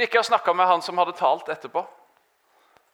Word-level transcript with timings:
Gikk 0.00 0.14
jeg 0.16 0.22
og 0.22 0.30
snakka 0.30 0.52
med 0.56 0.68
han 0.70 0.80
som 0.80 0.96
hadde 0.96 1.12
talt 1.18 1.48
etterpå, 1.52 1.82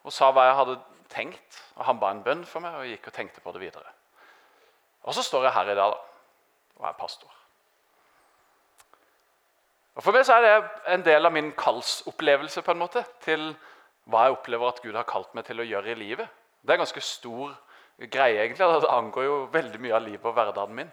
og 0.06 0.14
sa 0.14 0.32
hva 0.34 0.48
jeg 0.48 0.56
hadde 0.58 0.76
tenkt. 1.12 1.62
Og 1.76 1.84
Han 1.86 2.00
ba 2.02 2.10
en 2.10 2.22
bønn 2.25 2.44
for 2.48 2.64
meg, 2.64 2.75
og 2.75 2.86
jeg 2.86 2.96
gikk 2.96 3.10
og 3.12 3.14
tenkte 3.14 3.42
på 3.44 3.52
det 3.54 3.62
videre. 3.62 3.92
Og 5.07 5.15
så 5.15 5.23
står 5.23 5.47
jeg 5.47 5.55
her 5.55 5.71
i 5.71 5.77
dag 5.79 5.92
da, 5.95 6.00
og 6.81 6.89
er 6.89 6.97
pastor. 6.99 7.31
Og 9.96 10.03
For 10.03 10.12
meg 10.12 10.27
så 10.27 10.37
er 10.37 10.45
det 10.45 10.57
en 10.93 11.05
del 11.07 11.29
av 11.29 11.32
min 11.32 11.53
kallsopplevelse 11.57 12.64
på 12.66 12.75
en 12.75 12.82
måte, 12.82 13.04
til 13.23 13.52
hva 14.11 14.27
jeg 14.27 14.36
opplever 14.36 14.68
at 14.68 14.82
Gud 14.82 14.98
har 14.98 15.07
kalt 15.09 15.32
meg 15.34 15.46
til 15.46 15.62
å 15.62 15.66
gjøre 15.66 15.95
i 15.95 15.98
livet. 15.98 16.43
Det 16.62 16.75
er 16.75 16.80
en 16.80 16.84
ganske 16.84 17.02
stor 17.07 17.54
greie, 18.11 18.43
egentlig. 18.43 18.66
Det 18.82 18.91
angår 18.91 19.25
jo 19.25 19.38
veldig 19.54 19.80
mye 19.82 19.95
av 19.95 20.04
livet 20.04 20.27
og 20.27 20.34
hverdagen 20.34 20.75
min. 20.75 20.91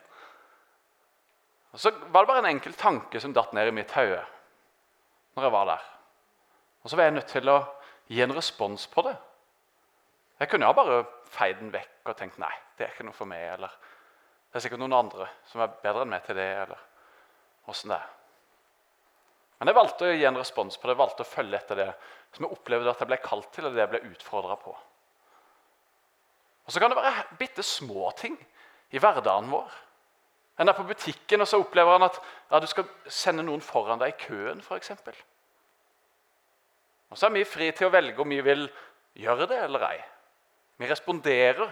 Og 1.73 1.82
Så 1.82 1.91
var 2.14 2.21
det 2.21 2.30
bare 2.30 2.45
en 2.45 2.54
enkel 2.54 2.77
tanke 2.77 3.20
som 3.20 3.34
datt 3.34 3.54
ned 3.54 3.71
i 3.71 3.75
mitt 3.75 3.91
hode 3.98 4.21
når 5.34 5.48
jeg 5.48 5.54
var 5.55 5.66
der. 5.66 5.93
Og 6.84 6.91
så 6.91 7.00
var 7.00 7.07
jeg 7.07 7.15
nødt 7.18 7.31
til 7.31 7.50
å 7.50 7.59
gi 8.11 8.21
en 8.23 8.36
respons 8.36 8.87
på 8.92 9.04
det. 9.07 9.15
Jeg 10.39 10.50
kunne 10.51 10.68
ha 10.68 10.75
bare 10.75 11.04
feid 11.32 11.59
den 11.61 11.71
vekk 11.73 12.09
og 12.11 12.18
tenkt 12.19 12.39
nei, 12.42 12.51
det 12.78 12.86
er 12.86 12.96
ikke 12.96 13.06
noe 13.07 13.15
for 13.15 13.29
meg. 13.29 13.46
Eller 13.56 13.71
det 14.51 14.59
er 14.59 14.65
sikkert 14.65 14.82
noen 14.83 14.97
andre 14.97 15.29
som 15.50 15.64
er 15.64 15.78
bedre 15.83 16.04
enn 16.04 16.11
meg 16.11 16.25
til 16.28 16.37
det. 16.37 16.50
eller 16.65 16.82
hvordan 17.64 17.93
det 17.93 18.00
er. 18.00 18.09
Men 19.59 19.71
jeg 19.71 19.78
valgte 19.78 20.07
å 20.09 20.15
gi 20.18 20.25
en 20.28 20.37
respons 20.37 20.75
på 20.75 20.87
det, 20.87 20.96
jeg 20.96 21.00
valgte 21.00 21.23
å 21.23 21.29
følge 21.29 21.56
etter 21.56 21.79
det 21.79 21.92
som 22.36 22.43
jeg 22.43 22.56
opplevde 22.57 22.92
at 22.92 23.00
jeg 23.00 23.07
ble 23.07 23.20
kalt 23.23 23.51
til, 23.56 23.68
og 23.68 23.75
det 23.75 23.79
jeg 23.79 23.92
ble 23.93 24.01
utfordra 24.09 24.57
på. 24.59 24.73
Og 26.65 26.71
Så 26.71 26.79
kan 26.79 26.92
det 26.92 26.97
være 27.00 27.37
bitte 27.39 27.64
små 27.64 28.11
ting 28.18 28.36
i 28.92 29.00
hverdagen 29.00 29.51
vår. 29.51 29.71
En 30.59 30.70
er 30.70 30.75
på 30.78 30.86
butikken, 30.86 31.42
og 31.42 31.47
så 31.47 31.59
opplever 31.61 31.95
han 31.95 32.06
at 32.09 32.20
ja, 32.52 32.59
du 32.59 32.67
skal 32.67 32.89
sende 33.08 33.45
noen 33.45 33.64
foran 33.64 34.02
deg 34.02 34.14
i 34.14 34.20
køen. 34.25 34.61
Eksempel. 34.75 35.16
Og 37.09 37.17
Så 37.17 37.28
er 37.28 37.36
vi 37.36 37.44
fri 37.44 37.72
til 37.72 37.88
å 37.88 37.94
velge 37.94 38.22
om 38.22 38.30
vi 38.30 38.42
vil 38.42 38.67
gjøre 39.14 39.48
det 39.48 39.59
eller 39.66 39.88
ei. 39.92 40.00
Vi 40.78 40.90
responderer 40.90 41.70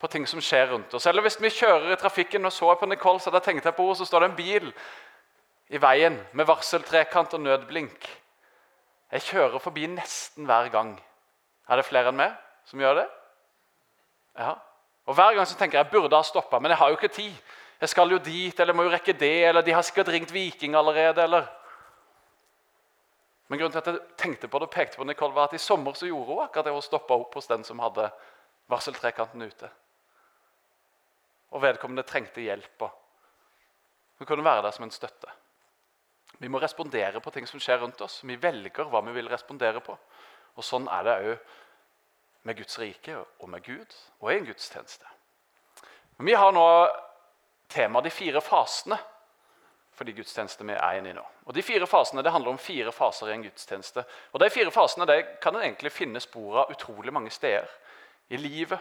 på 0.00 0.08
ting 0.08 0.26
som 0.26 0.40
skjer 0.40 0.70
rundt 0.70 0.94
oss. 0.94 1.06
Eller 1.06 1.24
hvis 1.26 1.40
vi 1.40 1.50
kjører 1.52 1.92
i 1.92 1.98
trafikken 2.00 2.46
og 2.46 2.52
så 2.54 2.72
på 2.78 2.86
Nicole, 2.88 3.20
så 3.20 3.32
da 3.34 3.42
tenkte 3.44 3.68
jeg 3.68 3.76
på 3.76 3.84
henne, 3.84 3.98
så 3.98 4.06
står 4.08 4.24
det 4.24 4.30
en 4.30 4.38
bil 4.38 4.70
i 5.70 5.80
veien 5.82 6.16
med 6.32 6.48
varseltrekant 6.48 7.34
og 7.36 7.44
nødblink. 7.44 8.08
Jeg 9.10 9.26
kjører 9.26 9.58
forbi 9.58 9.88
nesten 9.90 10.46
hver 10.46 10.70
gang. 10.72 10.94
Er 11.68 11.78
det 11.78 11.86
flere 11.86 12.10
enn 12.10 12.18
meg 12.18 12.34
som 12.70 12.80
gjør 12.80 13.02
det? 13.02 13.06
Ja. 14.38 14.54
Og 15.10 15.16
Hver 15.18 15.34
gang 15.34 15.46
så 15.46 15.56
tenker 15.58 15.78
jeg 15.78 15.86
jeg 15.88 15.92
burde 15.92 16.16
ha 16.16 16.22
stoppa, 16.22 16.58
men 16.58 16.70
jeg 16.70 16.78
har 16.78 16.90
jo 16.90 16.98
ikke 16.98 17.14
tid. 17.14 17.34
Jeg 17.80 17.88
skal 17.88 18.10
jo 18.12 18.18
dit, 18.22 18.60
eller 18.60 18.76
må 18.76 18.84
jo 18.86 18.92
rekke 18.92 19.12
det, 19.16 19.48
eller 19.48 19.64
de 19.66 19.72
har 19.74 19.82
sikkert 19.82 20.08
ringt 20.08 20.32
Viking 20.32 20.76
allerede. 20.76 21.22
eller... 21.22 21.48
Men 23.50 23.58
grunnen 23.58 23.74
til 23.74 23.82
at 23.82 23.88
jeg 23.90 24.16
tenkte 24.20 24.48
på 24.48 24.60
det 24.62 24.68
og 24.68 24.74
pekte 24.74 25.00
på 25.00 25.04
Nicole, 25.04 25.34
var 25.34 25.48
at 25.48 25.56
i 25.58 25.62
sommer 25.62 25.96
så 25.98 26.06
gjorde 26.06 26.28
hun 26.30 26.42
akkurat 26.44 26.68
det 26.68 26.74
hun 26.74 26.84
stoppa 26.86 27.16
opp 27.18 27.34
hos 27.34 27.50
den 27.50 27.64
som 27.66 27.82
hadde 27.82 28.06
varseltrekanten 28.70 29.42
ute. 29.42 29.70
Og 31.50 31.64
vedkommende 31.64 32.06
trengte 32.06 32.44
hjelp. 32.44 32.84
Hun 34.20 34.28
kunne 34.28 34.46
være 34.46 34.62
der 34.62 34.76
som 34.76 34.86
en 34.86 34.94
støtte. 34.94 35.34
Vi 36.38 36.48
må 36.48 36.62
respondere 36.62 37.20
på 37.20 37.32
ting 37.34 37.48
som 37.50 37.60
skjer 37.60 37.82
rundt 37.82 38.00
oss. 38.06 38.20
Vi 38.22 38.38
velger 38.38 38.86
hva 38.86 39.02
vi 39.08 39.16
vil 39.18 39.28
respondere 39.28 39.82
på. 39.82 39.98
Og 40.54 40.64
Sånn 40.64 40.86
er 40.86 41.04
det 41.08 41.18
òg 41.18 41.56
med 42.46 42.56
Guds 42.56 42.78
rike 42.78 43.18
og 43.18 43.48
med 43.50 43.66
Gud 43.66 43.96
og 44.20 44.30
i 44.30 44.38
en 44.38 44.46
gudstjeneste. 44.46 45.10
Vi 46.22 46.38
har 46.38 46.54
nå 46.54 46.66
temaet 47.72 48.06
de 48.06 48.14
fire 48.14 48.40
fasene 48.44 48.96
for 49.92 50.04
de 50.04 50.12
gudstjenester 50.12 50.64
vi 50.64 50.72
er 50.72 50.98
inne 50.98 51.10
i 51.10 51.16
nå. 51.16 51.24
Og 51.46 51.54
De 51.54 51.62
fire 51.62 51.86
fasene 51.86 52.22
det 52.22 52.32
handler 52.32 52.54
om 52.54 52.58
fire 52.58 52.92
faser 52.92 53.28
i 53.28 53.34
en 53.34 53.42
gudstjeneste. 53.44 54.04
Og 54.32 54.40
De 54.40 54.50
fire 54.50 54.70
fasene 54.70 55.06
det 55.06 55.18
kan 55.42 55.56
en 55.56 55.62
egentlig 55.62 55.92
finne 55.92 56.20
spor 56.20 56.62
av 56.62 56.70
utrolig 56.72 57.12
mange 57.12 57.30
steder. 57.30 57.68
I 58.30 58.36
livet, 58.36 58.78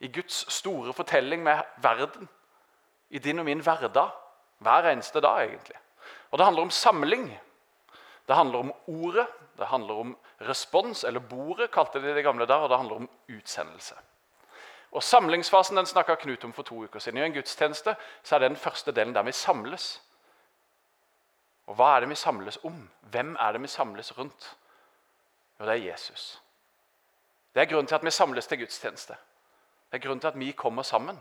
i 0.00 0.08
Guds 0.08 0.44
store 0.52 0.92
fortelling 0.92 1.42
med 1.42 1.62
verden, 1.82 2.28
i 3.10 3.18
din 3.18 3.38
og 3.38 3.44
min 3.44 3.60
hverdag. 3.64 4.10
Hver 4.58 4.90
eneste 4.90 5.20
dag, 5.20 5.44
egentlig. 5.44 5.76
Og 6.30 6.38
det 6.38 6.44
handler 6.44 6.62
om 6.62 6.70
samling. 6.70 7.40
Det 8.28 8.36
handler 8.36 8.58
om 8.58 8.72
ordet, 8.86 9.26
det 9.58 9.66
handler 9.66 9.94
om 9.94 10.16
respons, 10.40 11.04
eller 11.04 11.20
bordet, 11.20 11.70
kalte 11.70 12.02
de 12.02 12.14
det 12.14 12.24
gamle 12.24 12.46
der, 12.46 12.54
og 12.54 12.70
det 12.70 12.76
handler 12.76 12.96
om 12.96 13.10
utsendelse. 13.28 13.94
Og 14.94 15.02
Samlingsfasen 15.02 15.76
den 15.76 15.86
snakka 15.86 16.14
Knut 16.14 16.44
om 16.44 16.52
for 16.52 16.62
to 16.62 16.84
uker 16.84 16.98
siden. 16.98 17.18
I 17.18 17.26
en 17.26 17.32
gudstjeneste 17.32 17.96
så 18.22 18.34
er 18.34 18.38
det 18.38 18.50
den 18.50 18.56
første 18.56 18.92
delen 18.92 19.14
der 19.14 19.22
vi 19.22 19.32
samles. 19.32 20.02
Og 21.66 21.78
hva 21.78 21.94
er 21.94 22.04
det 22.04 22.10
vi 22.10 22.18
samles 22.18 22.58
om? 22.64 22.90
Hvem 23.10 23.36
er 23.40 23.52
det 23.52 23.62
vi 23.62 23.70
samles 23.72 24.12
rundt? 24.18 24.56
Jo, 25.60 25.64
det 25.64 25.72
er 25.72 25.86
Jesus. 25.86 26.42
Det 27.54 27.62
er 27.62 27.70
grunnen 27.70 27.86
til 27.86 27.94
at 27.94 28.04
vi 28.04 28.10
samles 28.10 28.46
til 28.46 28.58
gudstjeneste. 28.58 29.16
Det 29.90 29.98
er 29.98 30.02
grunnen 30.06 30.20
til 30.20 30.28
at 30.28 30.38
vi 30.38 30.52
kommer 30.52 30.82
sammen. 30.82 31.20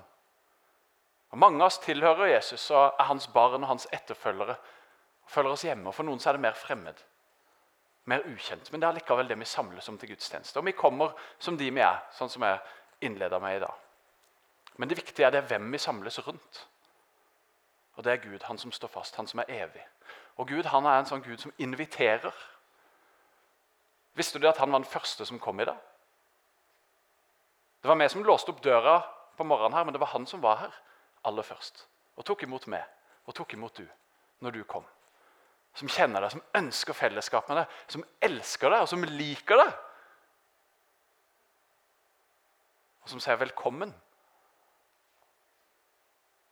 Og 1.29 1.37
Mange 1.37 1.61
av 1.61 1.65
oss 1.65 1.79
tilhører 1.81 2.25
Jesus 2.25 2.71
og 2.71 2.95
er 2.99 3.07
hans 3.09 3.27
barn 3.27 3.63
og 3.63 3.67
hans 3.67 3.87
etterfølgere. 3.91 4.55
og 5.23 5.31
følger 5.31 5.51
oss 5.51 5.63
hjemme, 5.63 5.87
og 5.87 5.95
For 5.95 6.03
noen 6.03 6.19
så 6.19 6.29
er 6.29 6.33
det 6.33 6.41
mer 6.41 6.53
fremmed, 6.53 6.97
mer 8.05 8.19
ukjent. 8.27 8.71
Men 8.71 8.81
det 8.81 8.87
er 8.87 8.93
likevel 8.93 9.27
det 9.27 9.39
vi 9.39 9.45
samles 9.45 9.89
om 9.89 9.97
til 9.97 10.09
gudstjeneste. 10.09 10.59
Og 10.59 10.65
vi 10.65 10.71
kommer 10.71 11.13
som 11.39 11.57
de 11.57 11.71
vi 11.71 11.79
er, 11.79 12.03
sånn 12.11 12.29
som 12.29 12.43
jeg 12.43 12.59
innleda 13.01 13.39
med 13.39 13.55
i 13.55 13.59
dag. 13.59 13.73
Men 14.77 14.89
det 14.89 14.97
viktige 14.97 15.25
er 15.25 15.31
det 15.31 15.45
hvem 15.47 15.71
vi 15.71 15.77
samles 15.77 16.19
rundt. 16.27 16.67
Og 17.95 18.03
det 18.03 18.11
er 18.11 18.23
Gud, 18.29 18.43
han 18.43 18.57
som 18.57 18.71
står 18.71 18.87
fast, 18.87 19.15
han 19.15 19.27
som 19.27 19.39
er 19.39 19.49
evig. 19.49 19.85
Og 20.38 20.47
Gud 20.47 20.66
han 20.66 20.85
er 20.85 20.99
en 20.99 21.09
sånn 21.09 21.23
Gud 21.23 21.41
som 21.41 21.53
inviterer. 21.61 22.33
Visste 24.17 24.39
du 24.39 24.47
at 24.49 24.57
han 24.61 24.71
var 24.71 24.81
den 24.81 24.89
første 24.89 25.25
som 25.25 25.39
kom 25.41 25.59
i 25.61 25.67
dag? 25.67 25.77
Det 27.81 27.89
var 27.89 27.99
vi 27.99 28.09
som 28.09 28.23
låste 28.23 28.53
opp 28.53 28.61
døra 28.63 29.01
på 29.38 29.43
morgenen, 29.43 29.73
her, 29.73 29.83
men 29.83 29.93
det 29.93 30.01
var 30.01 30.13
han 30.13 30.25
som 30.27 30.41
var 30.41 30.61
her 30.61 30.75
aller 31.27 31.43
først. 31.43 31.85
Og 32.16 32.25
tok 32.25 32.43
imot 32.43 32.67
meg 32.72 32.83
og 33.25 33.35
tok 33.35 33.53
imot 33.53 33.77
du 33.77 33.88
når 34.43 34.51
du 34.51 34.63
kom. 34.63 34.85
Som 35.73 35.89
kjenner 35.89 36.22
deg, 36.22 36.31
som 36.31 36.43
ønsker 36.55 36.93
fellesskap 36.93 37.49
med 37.49 37.61
deg, 37.61 37.77
som 37.89 38.05
elsker 38.22 38.72
deg 38.72 38.85
og 38.85 38.89
som 38.89 39.03
liker 39.03 39.59
deg. 39.59 39.73
Og 43.03 43.09
som 43.09 43.19
sier 43.19 43.35
'velkommen'. 43.35 43.93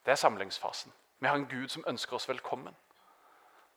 Det 0.05 0.11
er 0.11 0.15
samlingsfasen. 0.15 0.93
Vi 1.19 1.27
har 1.27 1.35
en 1.35 1.47
Gud 1.47 1.69
som 1.69 1.83
ønsker 1.87 2.15
oss 2.15 2.29
velkommen. 2.29 2.75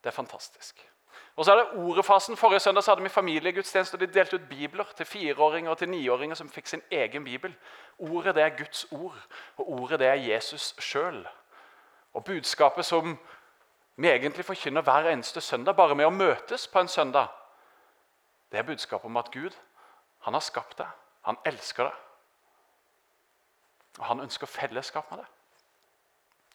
Det 0.05 0.11
er 0.11 0.17
fantastisk. 0.17 0.91
Og 1.37 1.45
så 1.45 1.53
er 1.53 1.57
det 1.57 1.85
ordefasen. 1.85 2.37
Forrige 2.37 2.61
søndag 2.61 2.83
så 2.83 2.91
hadde 2.91 3.03
vi 3.03 3.09
familiegudstjeneste. 3.09 3.95
og 3.95 4.01
De 4.01 4.07
delte 4.07 4.37
ut 4.37 4.49
bibler 4.49 4.85
til 4.97 5.07
fireåringer 5.07 5.71
og 5.71 5.79
til 5.79 5.89
niåringer 5.89 6.35
som 6.35 6.49
fikk 6.49 6.67
sin 6.67 6.83
egen 6.91 7.25
bibel. 7.25 7.55
Ordet 7.99 8.35
det 8.35 8.43
er 8.43 8.57
Guds 8.59 8.87
ord, 8.93 9.17
og 9.57 9.71
ordet 9.73 10.01
det 10.01 10.07
er 10.07 10.15
Jesus 10.15 10.75
sjøl. 10.79 11.27
Og 12.13 12.25
budskapet 12.25 12.85
som 12.85 13.19
vi 13.97 14.11
egentlig 14.11 14.45
forkynner 14.45 14.83
hver 14.83 15.09
eneste 15.11 15.41
søndag, 15.41 15.77
bare 15.77 15.95
med 15.95 16.07
å 16.07 16.11
møtes 16.11 16.69
på 16.69 16.79
en 16.79 16.89
søndag, 16.89 17.27
det 18.53 18.59
er 18.59 18.67
budskapet 18.67 19.05
om 19.05 19.17
at 19.17 19.31
Gud 19.33 19.57
han 20.27 20.35
har 20.35 20.41
skapt 20.41 20.79
deg, 20.79 20.91
han 21.23 21.37
elsker 21.47 21.89
deg. 21.89 21.95
Og 23.99 24.05
han 24.05 24.21
ønsker 24.21 24.47
fellesskap 24.47 25.11
med 25.11 25.23
deg. 25.23 25.27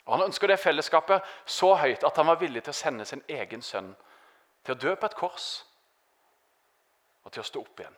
Og 0.05 0.17
Han 0.17 0.25
ønsker 0.25 0.47
det 0.47 0.59
fellesskapet 0.59 1.21
så 1.45 1.75
høyt 1.75 2.03
at 2.03 2.15
han 2.15 2.27
var 2.27 2.39
villig 2.39 2.63
til 2.63 2.71
å 2.71 2.79
sende 2.79 3.05
sin 3.05 3.23
egen 3.29 3.61
sønn 3.61 3.95
til 4.65 4.75
å 4.75 4.79
dø 4.79 4.95
på 4.95 5.05
et 5.05 5.15
kors 5.15 5.65
og 7.23 7.31
til 7.31 7.41
å 7.41 7.45
stå 7.45 7.61
opp 7.61 7.79
igjen. 7.79 7.97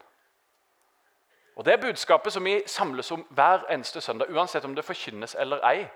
Og 1.55 1.65
Det 1.65 1.73
er 1.73 1.81
budskapet 1.81 2.33
som 2.33 2.45
vi 2.45 2.63
samles 2.67 3.11
om 3.11 3.25
hver 3.29 3.65
eneste 3.69 4.01
søndag, 4.01 4.29
uansett 4.29 4.65
om 4.65 4.75
det 4.75 4.85
forkynnes 4.85 5.35
eller 5.35 5.63
ei. 5.67 5.87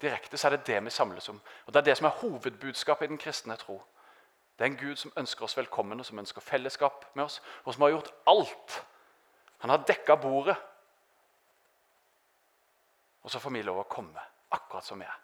Direkte 0.00 0.38
så 0.38 0.48
er 0.48 0.56
det 0.56 0.66
det 0.66 0.84
vi 0.84 0.90
samles 0.90 1.28
om. 1.28 1.40
Og 1.66 1.72
Det 1.72 1.80
er 1.80 1.84
det 1.84 1.96
som 1.96 2.06
er 2.06 2.18
hovedbudskapet 2.20 3.04
i 3.04 3.08
den 3.08 3.18
kristne 3.18 3.56
tro. 3.56 3.82
Det 4.58 4.64
er 4.64 4.70
en 4.70 4.76
Gud 4.76 4.96
som 4.96 5.12
ønsker 5.16 5.44
oss 5.44 5.56
velkommen, 5.56 6.00
og 6.00 6.06
som 6.06 6.18
ønsker 6.18 6.40
fellesskap 6.40 7.04
med 7.14 7.24
oss, 7.24 7.42
og 7.64 7.74
som 7.74 7.82
har 7.82 7.90
gjort 7.90 8.12
alt. 8.26 8.84
Han 9.58 9.70
har 9.70 9.84
dekka 9.86 10.14
bordet. 10.14 10.56
Og 13.22 13.30
så 13.30 13.38
får 13.38 13.50
vi 13.50 13.62
lov 13.62 13.78
å 13.78 13.88
komme 13.90 14.20
akkurat 14.54 14.84
som 14.84 15.00
vi 15.00 15.06
er. 15.06 15.16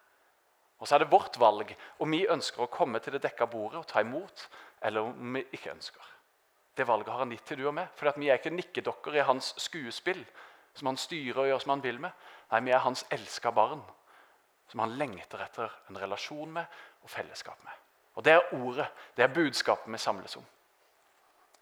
Og 0.79 0.89
så 0.89 0.97
er 0.97 1.05
det 1.05 1.13
vårt 1.13 1.39
valg 1.41 1.71
om 2.03 2.11
vi 2.11 2.27
ønsker 2.29 2.65
å 2.65 2.73
komme 2.73 3.01
til 3.01 3.15
det 3.15 3.23
dekka 3.25 3.47
bordet 3.49 3.81
og 3.81 3.87
ta 3.89 4.03
imot, 4.05 4.49
eller 4.85 5.07
om 5.07 5.37
vi 5.39 5.45
ikke 5.55 5.73
ønsker. 5.73 6.11
Det 6.77 6.87
valget 6.89 7.13
har 7.13 7.23
han 7.23 7.31
gitt 7.31 7.45
til 7.47 7.63
du 7.63 7.69
og 7.69 7.77
meg. 7.77 7.93
For 7.95 8.11
vi 8.19 8.29
er 8.29 8.41
ikke 8.41 8.51
nikkedokker 8.53 9.15
i 9.15 9.25
hans 9.25 9.53
skuespill 9.63 10.25
som 10.75 10.91
han 10.91 10.99
styrer 10.99 11.41
og 11.41 11.49
gjør 11.49 11.63
som 11.63 11.75
han 11.77 11.85
vil 11.85 12.01
med. 12.03 12.11
Nei, 12.51 12.61
vi 12.67 12.75
er 12.75 12.83
hans 12.83 13.05
elska 13.15 13.53
barn, 13.55 13.83
som 14.69 14.83
han 14.83 14.97
lengter 14.99 15.43
etter 15.45 15.71
en 15.89 16.01
relasjon 16.03 16.51
med 16.53 16.81
og 17.05 17.11
fellesskap 17.11 17.63
med. 17.65 17.73
Og 18.15 18.25
Det 18.25 18.33
er 18.33 18.55
ordet, 18.55 18.87
det 19.17 19.25
er 19.25 19.35
budskapet 19.35 19.93
vi 19.93 19.99
samles 19.99 20.37
om. 20.37 20.45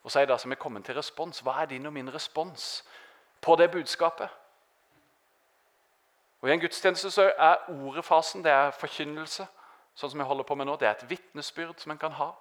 Og 0.02 0.10
så 0.10 0.20
er 0.20 0.26
det 0.26 0.40
som 0.40 0.52
er 0.52 0.60
kommet 0.60 0.84
til 0.84 0.94
respons. 0.94 1.40
Hva 1.40 1.62
er 1.62 1.66
din 1.66 1.86
og 1.86 1.92
min 1.92 2.10
respons 2.12 2.84
på 3.40 3.56
det 3.56 3.70
budskapet? 3.70 4.28
Og 6.42 6.48
I 6.48 6.52
en 6.52 6.60
gudstjeneste 6.60 7.10
så 7.10 7.28
er 7.30 7.68
ordefasen 7.70 8.42
det 8.42 8.50
er 8.50 8.74
forkynnelse, 8.74 9.46
sånn 9.94 10.10
som 10.10 10.22
jeg 10.22 10.26
holder 10.26 10.46
på 10.48 10.56
med 10.58 10.66
nå. 10.66 10.74
Det 10.80 10.88
er 10.88 10.96
et 10.96 11.10
vitnesbyrd 11.10 11.78
som 11.78 11.94
en 11.94 12.00
kan 12.02 12.16
ha. 12.18 12.32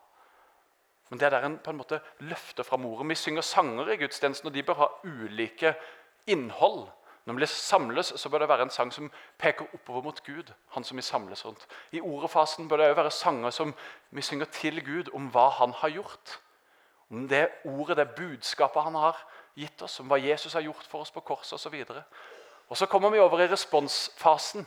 Men 1.12 1.20
det 1.20 1.28
er 1.28 1.36
der 1.36 1.46
en 1.46 1.60
på 1.60 1.70
en 1.70 1.78
måte 1.78 2.00
løfter 2.24 2.64
fram 2.64 2.86
ordet. 2.88 3.10
Vi 3.10 3.20
synger 3.20 3.46
sanger 3.46 3.92
i 3.92 4.00
gudstjenesten, 4.00 4.48
og 4.48 4.56
de 4.56 4.64
bør 4.64 4.80
ha 4.80 4.88
ulike 5.04 5.76
innhold. 6.32 6.88
Når 7.26 7.38
vi 7.38 7.46
samles, 7.46 8.14
så 8.16 8.30
bør 8.30 8.40
det 8.40 8.50
være 8.50 8.66
en 8.66 8.74
sang 8.74 8.94
som 8.94 9.12
peker 9.38 9.68
oppover 9.74 10.02
mot 10.02 10.24
Gud. 10.24 10.54
han 10.70 10.84
som 10.84 10.98
vi 10.98 11.02
samles 11.02 11.46
rundt. 11.46 11.68
I 11.92 12.02
ordefasen 12.02 12.68
bør 12.68 12.78
det 12.78 12.88
også 12.88 13.02
være 13.02 13.12
sanger 13.12 13.50
som 13.50 13.74
vi 14.10 14.22
synger 14.22 14.46
til 14.46 14.86
Gud 14.86 15.14
om 15.14 15.28
hva 15.28 15.50
han 15.50 15.72
har 15.72 15.90
gjort. 15.90 16.40
Om 17.12 17.28
det 17.28 17.50
ordet, 17.66 17.98
det 17.98 18.16
budskapet 18.16 18.84
han 18.84 18.96
har 18.96 19.28
gitt 19.56 19.82
oss, 19.82 20.00
om 20.00 20.08
hva 20.08 20.18
Jesus 20.18 20.54
har 20.54 20.62
gjort 20.62 20.88
for 20.88 21.00
oss 21.00 21.12
på 21.12 21.20
korset 21.20 21.54
osv. 21.54 21.84
Og, 22.72 22.78
så 22.78 22.86
kommer 22.88 23.10
vi 23.12 23.20
over 23.20 23.42
i 23.44 23.50
responsfasen, 23.52 24.64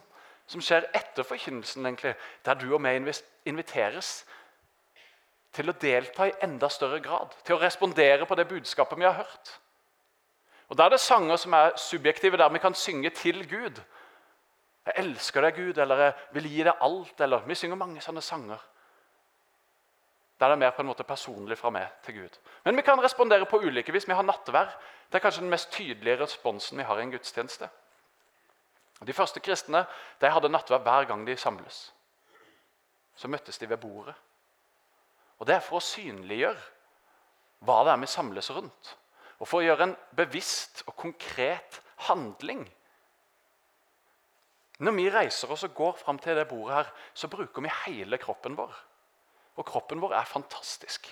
som 0.46 0.60
skjer 0.60 0.90
etter 0.92 1.24
forkynnelsen. 1.24 1.86
egentlig, 1.86 2.14
Der 2.44 2.54
du 2.54 2.74
og 2.74 2.80
meg 2.80 3.14
inviteres 3.44 4.26
til 5.52 5.70
å 5.70 5.76
delta 5.80 6.26
i 6.28 6.34
enda 6.42 6.68
større 6.68 7.00
grad. 7.00 7.32
Til 7.44 7.56
å 7.56 7.62
respondere 7.62 8.26
på 8.26 8.36
det 8.36 8.48
budskapet 8.48 8.98
vi 8.98 9.08
har 9.08 9.16
hørt. 9.22 9.54
Og 10.68 10.76
Da 10.76 10.84
er 10.84 10.90
det 10.90 11.00
sanger 11.00 11.36
som 11.36 11.52
er 11.54 11.76
subjektive, 11.76 12.36
der 12.36 12.48
vi 12.48 12.58
kan 12.58 12.74
synge 12.74 13.10
til 13.10 13.48
Gud. 13.48 13.80
'Jeg 14.84 14.94
elsker 14.96 15.40
deg, 15.40 15.54
Gud', 15.54 15.78
eller 15.78 15.96
'Jeg 15.96 16.14
vil 16.32 16.48
gi 16.48 16.62
deg 16.62 16.74
alt'. 16.80 17.20
eller 17.20 17.38
Vi 17.38 17.54
synger 17.54 17.76
mange 17.76 18.00
sånne 18.00 18.20
sanger. 18.22 18.58
Der 20.40 20.46
er 20.46 20.50
det 20.50 20.58
mer 20.58 20.70
på 20.70 20.82
en 20.82 20.88
måte 20.88 21.04
personlig 21.04 21.58
fra 21.58 21.70
meg 21.70 21.88
til 22.02 22.14
Gud. 22.14 22.38
Men 22.64 22.76
vi 22.76 22.82
kan 22.82 23.02
respondere 23.02 23.46
på 23.46 23.62
ulike 23.62 23.92
vis. 23.92 24.08
Vi 24.08 24.12
har 24.12 24.22
nattvær. 24.22 24.76
Det 25.12 25.14
er 25.14 25.18
kanskje 25.18 25.40
den 25.40 25.50
mest 25.50 25.72
tydelige 25.72 26.20
responsen 26.20 26.78
vi 26.78 26.84
har 26.84 26.98
i 26.98 27.02
en 27.02 27.10
gudstjeneste. 27.10 27.68
De 29.02 29.12
første 29.12 29.40
kristne 29.40 29.82
de 30.20 30.30
hadde 30.30 30.50
nattvær 30.52 30.82
hver 30.84 31.08
gang 31.10 31.26
de 31.26 31.36
samles. 31.36 31.88
Så 33.16 33.28
møttes 33.28 33.58
de 33.58 33.68
ved 33.68 33.80
bordet. 33.82 34.14
Og 35.38 35.46
Det 35.46 35.54
er 35.54 35.64
for 35.64 35.80
å 35.80 35.84
synliggjøre 35.84 36.60
hva 37.64 37.82
det 37.84 37.92
er 37.94 38.00
vi 38.00 38.06
samles 38.06 38.50
rundt. 38.54 38.94
Og 39.40 39.48
for 39.48 39.60
å 39.60 39.66
gjøre 39.66 39.88
en 39.88 39.96
bevisst 40.16 40.84
og 40.86 40.96
konkret 40.96 41.80
handling. 42.06 42.62
Når 44.78 44.96
vi 44.96 45.10
reiser 45.10 45.50
oss 45.52 45.64
og 45.66 45.74
går 45.74 45.98
fram 46.00 46.18
til 46.18 46.36
det 46.36 46.48
bordet, 46.50 46.74
her, 46.74 46.90
så 47.14 47.28
bruker 47.28 47.62
vi 47.62 47.72
hele 47.84 48.18
kroppen 48.18 48.56
vår. 48.58 48.72
Og 49.56 49.66
kroppen 49.66 50.00
vår 50.02 50.16
er 50.18 50.28
fantastisk. 50.28 51.06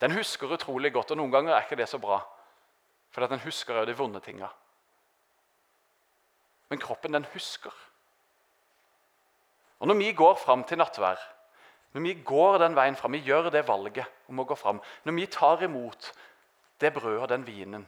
Den 0.00 0.14
husker 0.14 0.52
utrolig 0.54 0.92
godt, 0.94 1.10
og 1.10 1.18
noen 1.18 1.32
ganger 1.32 1.54
er 1.54 1.66
ikke 1.66 1.78
det 1.78 1.88
så 1.90 1.98
bra. 1.98 2.20
For 3.10 3.26
den 3.26 3.42
husker 3.42 3.80
òg 3.80 3.88
de 3.88 3.96
vonde 3.98 4.22
tinga. 4.22 4.50
Men 6.68 6.80
kroppen, 6.82 7.14
den 7.16 7.26
husker. 7.32 7.74
Og 9.78 9.88
når 9.88 9.94
vi 10.00 10.12
går 10.12 10.34
fram 10.42 10.64
til 10.64 10.78
nattvær, 10.78 11.20
når 11.94 12.04
vi 12.04 12.14
går 12.24 12.58
den 12.60 12.76
veien 12.76 12.96
fram, 12.96 13.14
vi 13.16 13.24
gjør 13.24 13.48
det 13.50 13.68
valget 13.68 14.06
om 14.28 14.42
å 14.42 14.46
gå 14.48 14.56
fram, 14.58 14.80
når 15.04 15.16
vi 15.16 15.28
tar 15.32 15.62
imot 15.64 16.10
det 16.82 16.92
brødet 16.94 17.22
og 17.22 17.30
den 17.32 17.46
vinen, 17.46 17.86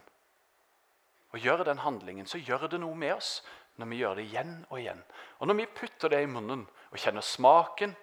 og 1.30 1.38
gjør 1.38 1.64
den 1.66 1.82
handlingen, 1.84 2.26
så 2.26 2.40
gjør 2.42 2.66
det 2.70 2.80
noe 2.82 2.96
med 2.98 3.14
oss 3.14 3.40
når 3.78 3.90
vi 3.90 4.00
gjør 4.00 4.18
det 4.18 4.24
igjen 4.26 4.54
og 4.68 4.80
igjen. 4.80 5.02
Og 5.38 5.48
når 5.48 5.58
vi 5.60 5.66
putter 5.78 6.10
det 6.12 6.22
i 6.24 6.30
munnen 6.30 6.64
og 6.90 6.98
kjenner 6.98 7.24
smaken, 7.24 7.94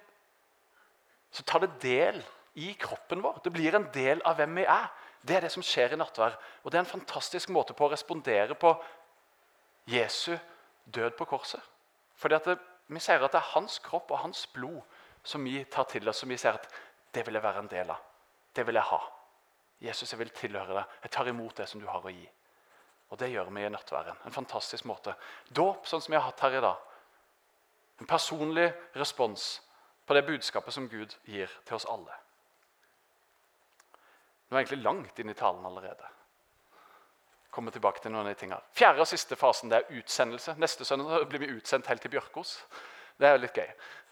så 1.31 1.43
tar 1.43 1.65
det 1.65 1.73
del 1.83 2.21
i 2.57 2.71
kroppen 2.79 3.21
vår. 3.21 3.41
Det 3.43 3.53
blir 3.53 3.75
en 3.75 3.89
del 3.93 4.23
av 4.25 4.39
hvem 4.39 4.61
vi 4.61 4.63
er. 4.63 4.87
Det 5.21 5.35
er 5.37 5.45
det 5.45 5.51
som 5.53 5.65
skjer 5.65 5.93
i 5.93 5.99
nattvær. 5.99 6.37
Og 6.63 6.71
det 6.71 6.79
er 6.79 6.85
en 6.85 6.93
fantastisk 6.93 7.51
måte 7.53 7.75
på 7.77 7.85
å 7.85 7.91
respondere 7.91 8.55
på 8.57 8.71
Jesu 9.91 10.37
død 10.93 11.17
på 11.17 11.25
korset. 11.25 11.61
Fordi 12.15 12.39
det, 12.45 12.57
Vi 12.87 12.99
sier 13.03 13.19
at 13.19 13.31
det 13.31 13.41
er 13.41 13.51
hans 13.51 13.79
kropp 13.83 14.11
og 14.11 14.19
hans 14.19 14.45
blod 14.47 14.79
som 15.23 15.43
vi 15.43 15.63
tar 15.63 15.83
til 15.91 16.07
oss, 16.07 16.21
som 16.23 16.29
vi 16.29 16.37
sier 16.39 16.55
at 16.55 16.69
det 17.11 17.25
vil 17.27 17.35
jeg 17.35 17.43
være 17.43 17.59
en 17.59 17.67
del 17.67 17.89
av. 17.91 17.99
Det 18.55 18.63
vil 18.67 18.79
jeg 18.79 18.87
ha. 18.87 18.99
Jesus, 19.81 20.13
jeg 20.13 20.19
vil 20.19 20.29
tilhøre 20.29 20.73
deg. 20.73 20.93
Jeg 21.03 21.11
tar 21.11 21.27
imot 21.27 21.57
det 21.57 21.67
som 21.67 21.81
du 21.81 21.87
har 21.87 22.05
å 22.05 22.13
gi. 22.13 22.23
Og 23.11 23.19
det 23.19 23.29
gjør 23.31 23.51
vi 23.51 23.65
i 23.65 23.69
nattværen. 23.69 24.23
En 24.25 24.35
fantastisk 24.35 24.87
måte. 24.87 25.17
Dåp, 25.49 25.87
sånn 25.87 26.01
som 26.01 26.11
vi 26.13 26.17
har 26.17 26.29
hatt 26.29 26.45
her 26.45 26.57
i 26.57 26.63
dag. 26.63 26.79
En 27.99 28.07
personlig 28.07 28.69
respons 28.95 29.61
på 30.07 30.15
det 30.15 30.25
budskapet 30.27 30.73
som 30.73 30.87
Gud 30.87 31.15
gir 31.27 31.51
til 31.65 31.75
oss 31.75 31.87
alle. 31.91 32.15
Nå 34.47 34.55
er 34.55 34.61
jeg 34.61 34.69
egentlig 34.69 34.85
langt 34.85 35.19
inn 35.19 35.31
i 35.31 35.35
talen 35.35 35.65
allerede. 35.67 36.07
Kommer 37.57 37.73
tilbake 37.73 38.03
til 38.03 38.13
noen 38.13 38.27
av 38.27 38.35
de 38.35 38.37
tingene. 38.37 38.61
Fjerde 38.77 39.01
og 39.01 39.09
siste 39.09 39.33
fasen 39.39 39.71
det 39.71 39.79
er 39.79 39.97
utsendelse. 39.97 40.53
Neste 40.61 40.85
søndag 40.85 41.25
blir 41.31 41.41
vi 41.41 41.55
utsendt 41.55 41.89
helt 41.89 42.03
til 42.05 42.13
Bjørkos. 42.13 42.51
Det 43.17 43.25
er 43.25 43.33
jo 43.33 43.41
litt 43.41 43.57
gøy. 43.57 43.71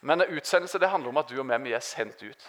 Men 0.09 0.25
utsendelse 0.25 0.81
det 0.81 0.89
handler 0.89 1.13
om 1.13 1.21
at 1.21 1.30
du 1.30 1.38
og 1.38 1.45
vi 1.53 1.75
er 1.77 1.86
sendt 1.86 2.25
ut. 2.25 2.47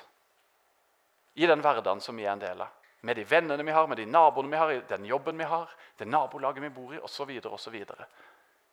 I 1.37 1.45
den 1.45 1.61
hverdagen 1.61 2.01
som 2.01 2.17
vi 2.17 2.25
er 2.25 2.33
en 2.33 2.41
del 2.41 2.65
av 2.65 2.73
med 3.07 3.17
de 3.17 3.25
vennene 3.29 3.63
vi 3.63 3.73
har, 3.73 3.87
med 3.87 4.01
de 4.01 4.07
naboene 4.07 4.51
vi 4.51 4.59
har, 4.59 4.73
den 4.89 5.05
jobben 5.07 5.39
vi 5.39 5.47
har, 5.47 5.71
det 5.99 6.09
nabolaget 6.09 6.63
vi 6.63 6.71
bor 6.75 6.95
i 6.95 6.99
osv. 6.99 7.31
osv. 7.45 7.77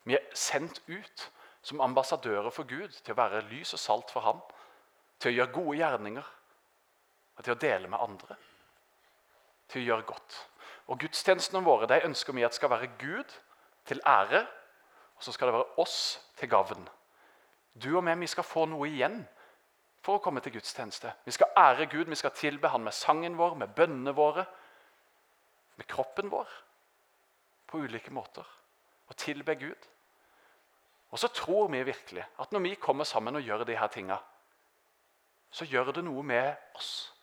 Vi 0.03 0.15
er 0.17 0.23
sendt 0.33 0.81
ut 0.87 1.27
som 1.61 1.81
ambassadører 1.81 2.49
for 2.49 2.67
Gud 2.67 2.95
til 2.95 3.13
å 3.13 3.19
være 3.19 3.43
lys 3.51 3.75
og 3.75 3.81
salt 3.83 4.11
for 4.11 4.25
ham. 4.25 4.41
Til 5.19 5.31
å 5.31 5.35
gjøre 5.37 5.53
gode 5.53 5.77
gjerninger 5.77 6.31
og 7.37 7.45
til 7.45 7.53
å 7.53 7.59
dele 7.61 7.91
med 7.91 8.01
andre. 8.01 8.39
Til 9.69 9.83
å 9.83 9.85
gjøre 9.91 10.07
godt. 10.09 10.39
Og 10.93 10.99
Gudstjenestene 11.01 11.63
våre 11.65 11.87
de 11.89 12.03
ønsker 12.05 12.35
vi 12.37 12.43
at 12.45 12.53
skal 12.53 12.69
være 12.69 12.91
Gud 13.01 13.31
til 13.89 14.01
ære, 14.05 14.43
og 15.17 15.23
så 15.25 15.31
skal 15.33 15.49
det 15.49 15.55
være 15.55 15.79
oss 15.81 16.19
til 16.37 16.49
gavn. 16.49 16.85
Du 17.73 17.95
og 17.97 18.03
meg, 18.05 18.19
vi 18.21 18.29
skal 18.29 18.45
få 18.45 18.67
noe 18.69 18.85
igjen 18.91 19.23
for 20.05 20.19
å 20.19 20.21
komme 20.21 20.43
til 20.43 20.53
gudstjeneste. 20.53 21.09
Vi 21.25 21.33
skal 21.33 21.55
ære 21.57 21.87
Gud, 21.89 22.11
vi 22.11 22.19
skal 22.19 22.35
tilbe 22.37 22.69
Han 22.69 22.85
med 22.85 22.93
sangen 22.93 23.37
vår, 23.39 23.55
med 23.55 23.73
bønnene 23.73 24.13
våre, 24.13 24.45
med 25.81 25.89
kroppen 25.89 26.29
vår. 26.29 26.49
På 27.65 27.81
ulike 27.81 28.13
måter. 28.13 28.45
Og 29.09 29.17
tilbe 29.17 29.55
Gud. 29.55 29.89
Og 31.09 31.19
så 31.19 31.27
tror 31.33 31.71
vi 31.73 31.83
virkelig 31.83 32.25
at 32.37 32.51
når 32.51 32.59
vi 32.59 32.75
kommer 32.75 33.03
sammen 33.03 33.35
og 33.35 33.41
gjør 33.41 33.63
de 33.65 33.77
her 33.77 33.87
tinga, 33.87 34.17
så 35.49 35.65
gjør 35.65 35.91
det 35.93 36.03
noe 36.05 36.21
med 36.23 36.53
oss. 36.75 37.13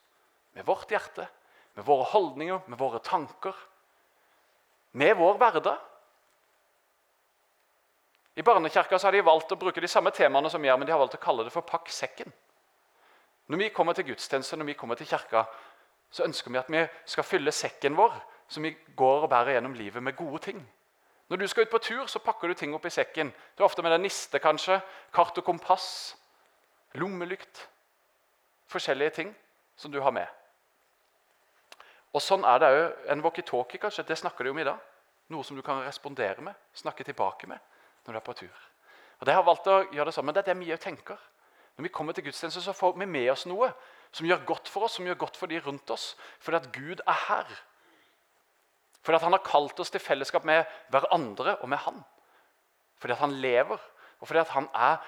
Med 0.55 0.67
vårt 0.67 0.91
hjerte, 0.91 1.29
med 1.75 1.85
våre 1.85 2.05
holdninger, 2.05 2.61
med 2.67 2.79
våre 2.79 2.99
tanker. 2.99 3.55
Med 4.93 5.17
vår 5.17 5.39
hverdag. 5.39 5.79
I 8.35 8.43
Barnekirka 8.43 8.99
har 9.03 9.13
de 9.13 9.23
valgt 9.23 9.53
å 9.53 9.59
bruke 9.59 9.81
de 9.81 9.89
samme 9.89 10.11
temaene 10.11 10.51
som 10.51 10.63
vi 10.63 10.69
gjør, 10.69 10.79
men 10.81 10.89
de 10.89 10.93
har 10.95 11.03
valgt 11.03 11.19
å 11.19 11.23
kalle 11.23 11.45
det 11.45 11.53
for 11.53 11.63
'pakk 11.63 11.89
sekken'. 11.89 12.33
Når 13.49 13.59
vi 13.59 13.69
kommer 13.69 13.93
til 13.93 14.05
gudstjeneste, 14.05 14.57
når 14.57 14.65
vi 14.65 14.75
kommer 14.75 14.95
til 14.95 15.07
kirka, 15.07 15.45
så 16.11 16.25
ønsker 16.25 16.51
vi 16.51 16.59
at 16.59 16.71
vi 16.71 16.89
skal 17.05 17.25
fylle 17.25 17.53
sekken 17.53 17.97
vår, 17.97 18.15
så 18.49 18.61
vi 18.61 18.77
går 18.97 19.23
og 19.23 19.31
bærer 19.31 19.53
gjennom 19.53 19.75
livet 19.75 20.03
med 20.03 20.17
gode 20.17 20.39
ting. 20.39 20.69
Når 21.29 21.37
du 21.37 21.47
skal 21.47 21.63
ut 21.63 21.71
på 21.71 21.79
tur, 21.79 22.07
så 22.07 22.19
pakker 22.19 22.49
du 22.49 22.55
ting 22.55 22.75
opp 22.75 22.87
i 22.87 22.91
sekken. 22.91 23.33
Du 23.57 23.63
er 23.63 23.65
ofte 23.65 23.83
med 23.83 23.93
deg 23.93 24.01
niste, 24.01 24.39
kanskje, 24.39 24.81
kart 25.13 25.39
og 25.39 25.45
kompass, 25.45 26.17
lommelykt 26.95 27.69
Forskjellige 28.71 29.11
ting 29.11 29.37
som 29.77 29.91
du 29.91 30.01
har 30.01 30.11
med. 30.11 30.27
Og 32.11 32.23
Sånn 32.23 32.45
er 32.47 32.59
det 32.59 32.71
òg. 32.75 32.87
En 33.13 33.23
walkietalkie 33.23 33.81
kanskje, 33.83 34.07
det 34.09 34.19
snakker 34.19 34.45
de 34.45 34.51
om 34.55 34.59
i 34.59 34.67
dag. 34.67 34.79
Noe 35.31 35.47
som 35.47 35.57
du 35.57 35.63
kan 35.63 35.83
respondere 35.85 36.43
med, 36.43 36.57
snakke 36.75 37.07
tilbake 37.07 37.47
med 37.47 37.61
når 38.07 38.17
du 38.17 38.19
er 38.19 38.27
på 38.27 38.35
tur. 38.35 38.63
Og 39.21 39.27
Det 39.27 39.35
har 39.37 39.45
valgt 39.47 39.69
å 39.71 39.83
gjøre 39.93 40.09
det 40.09 40.15
samme. 40.17 40.33
Det 40.33 40.43
er 40.43 40.51
det 40.51 40.59
vi 40.59 40.73
òg 40.75 40.81
tenker. 40.83 41.19
Når 41.77 41.87
vi 41.87 41.93
kommer 41.95 42.17
til 42.17 42.25
gudstjeneste, 42.25 42.63
så 42.65 42.75
får 42.75 42.97
vi 42.99 43.07
med 43.07 43.31
oss 43.31 43.47
noe 43.47 43.71
som 44.11 44.27
gjør 44.27 44.43
godt 44.49 44.69
for 44.69 44.85
oss, 44.85 44.97
som 44.99 45.07
gjør 45.07 45.21
godt 45.21 45.37
for 45.39 45.47
de 45.47 45.61
rundt 45.63 45.91
oss. 45.95 46.17
Fordi 46.43 46.59
at 46.59 46.73
Gud 46.75 47.03
er 47.07 47.21
her. 47.29 47.53
Fordi 49.05 49.17
at 49.17 49.23
han 49.23 49.37
har 49.37 49.45
kalt 49.47 49.81
oss 49.81 49.93
til 49.95 50.03
fellesskap 50.03 50.45
med 50.49 50.65
hverandre 50.91 51.57
og 51.61 51.71
med 51.71 51.79
han. 51.85 52.03
Fordi 52.99 53.15
at 53.15 53.23
han 53.23 53.39
lever, 53.41 53.79
og 54.21 54.29
fordi 54.29 54.43
at 54.43 54.53
han 54.57 54.69
er 54.75 54.99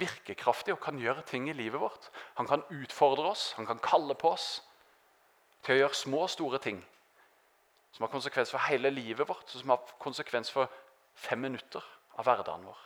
virkekraftig 0.00 0.74
og 0.74 0.82
kan 0.82 0.98
gjøre 0.98 1.22
ting 1.28 1.48
i 1.48 1.56
livet 1.56 1.80
vårt. 1.80 2.10
Han 2.40 2.48
kan 2.48 2.64
utfordre 2.72 3.30
oss, 3.30 3.52
han 3.56 3.68
kan 3.68 3.80
kalle 3.84 4.16
på 4.18 4.32
oss 4.32 4.62
til 5.62 5.74
å 5.74 5.82
gjøre 5.82 5.98
små 5.98 6.24
og 6.26 6.32
store 6.32 6.60
ting. 6.62 6.80
Som 7.92 8.06
har 8.06 8.12
konsekvens 8.12 8.50
for 8.50 8.64
hele 8.66 8.90
livet 8.90 9.28
vårt, 9.28 9.48
som 9.48 9.74
har 9.74 9.94
konsekvens 10.00 10.50
for 10.50 10.70
fem 11.14 11.40
minutter 11.44 11.84
av 12.16 12.26
hverdagen 12.26 12.64
vår. 12.66 12.80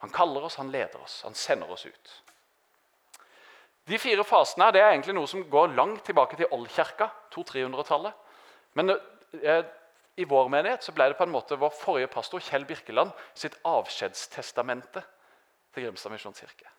Han 0.00 0.12
kaller 0.14 0.46
oss, 0.48 0.56
han 0.56 0.72
leder 0.72 1.02
oss, 1.02 1.20
han 1.22 1.36
sender 1.36 1.70
oss 1.70 1.84
ut. 1.86 2.14
De 3.90 3.98
fire 3.98 4.24
fasene 4.24 4.70
det 4.72 4.80
er 4.80 4.94
egentlig 4.94 5.16
noe 5.16 5.28
som 5.28 5.44
går 5.50 5.74
langt 5.76 6.04
tilbake 6.06 6.38
til 6.38 6.48
Oldkirka, 6.54 7.10
200-300-tallet. 7.34 8.16
Men 8.78 8.94
eh, 8.94 9.64
i 10.20 10.26
vår 10.28 10.50
menighet 10.52 10.84
så 10.84 10.94
ble 10.94 11.10
det 11.10 11.18
på 11.18 11.26
en 11.26 11.34
måte 11.34 11.58
vår 11.58 11.72
forrige 11.74 12.10
pastor 12.12 12.42
Kjell 12.44 12.66
Birkeland 12.68 13.12
sitt 13.34 13.56
avskjedstestamente 13.66 15.02
til 15.74 15.86
Grimstad 15.86 16.14
misjonskirke. 16.14 16.70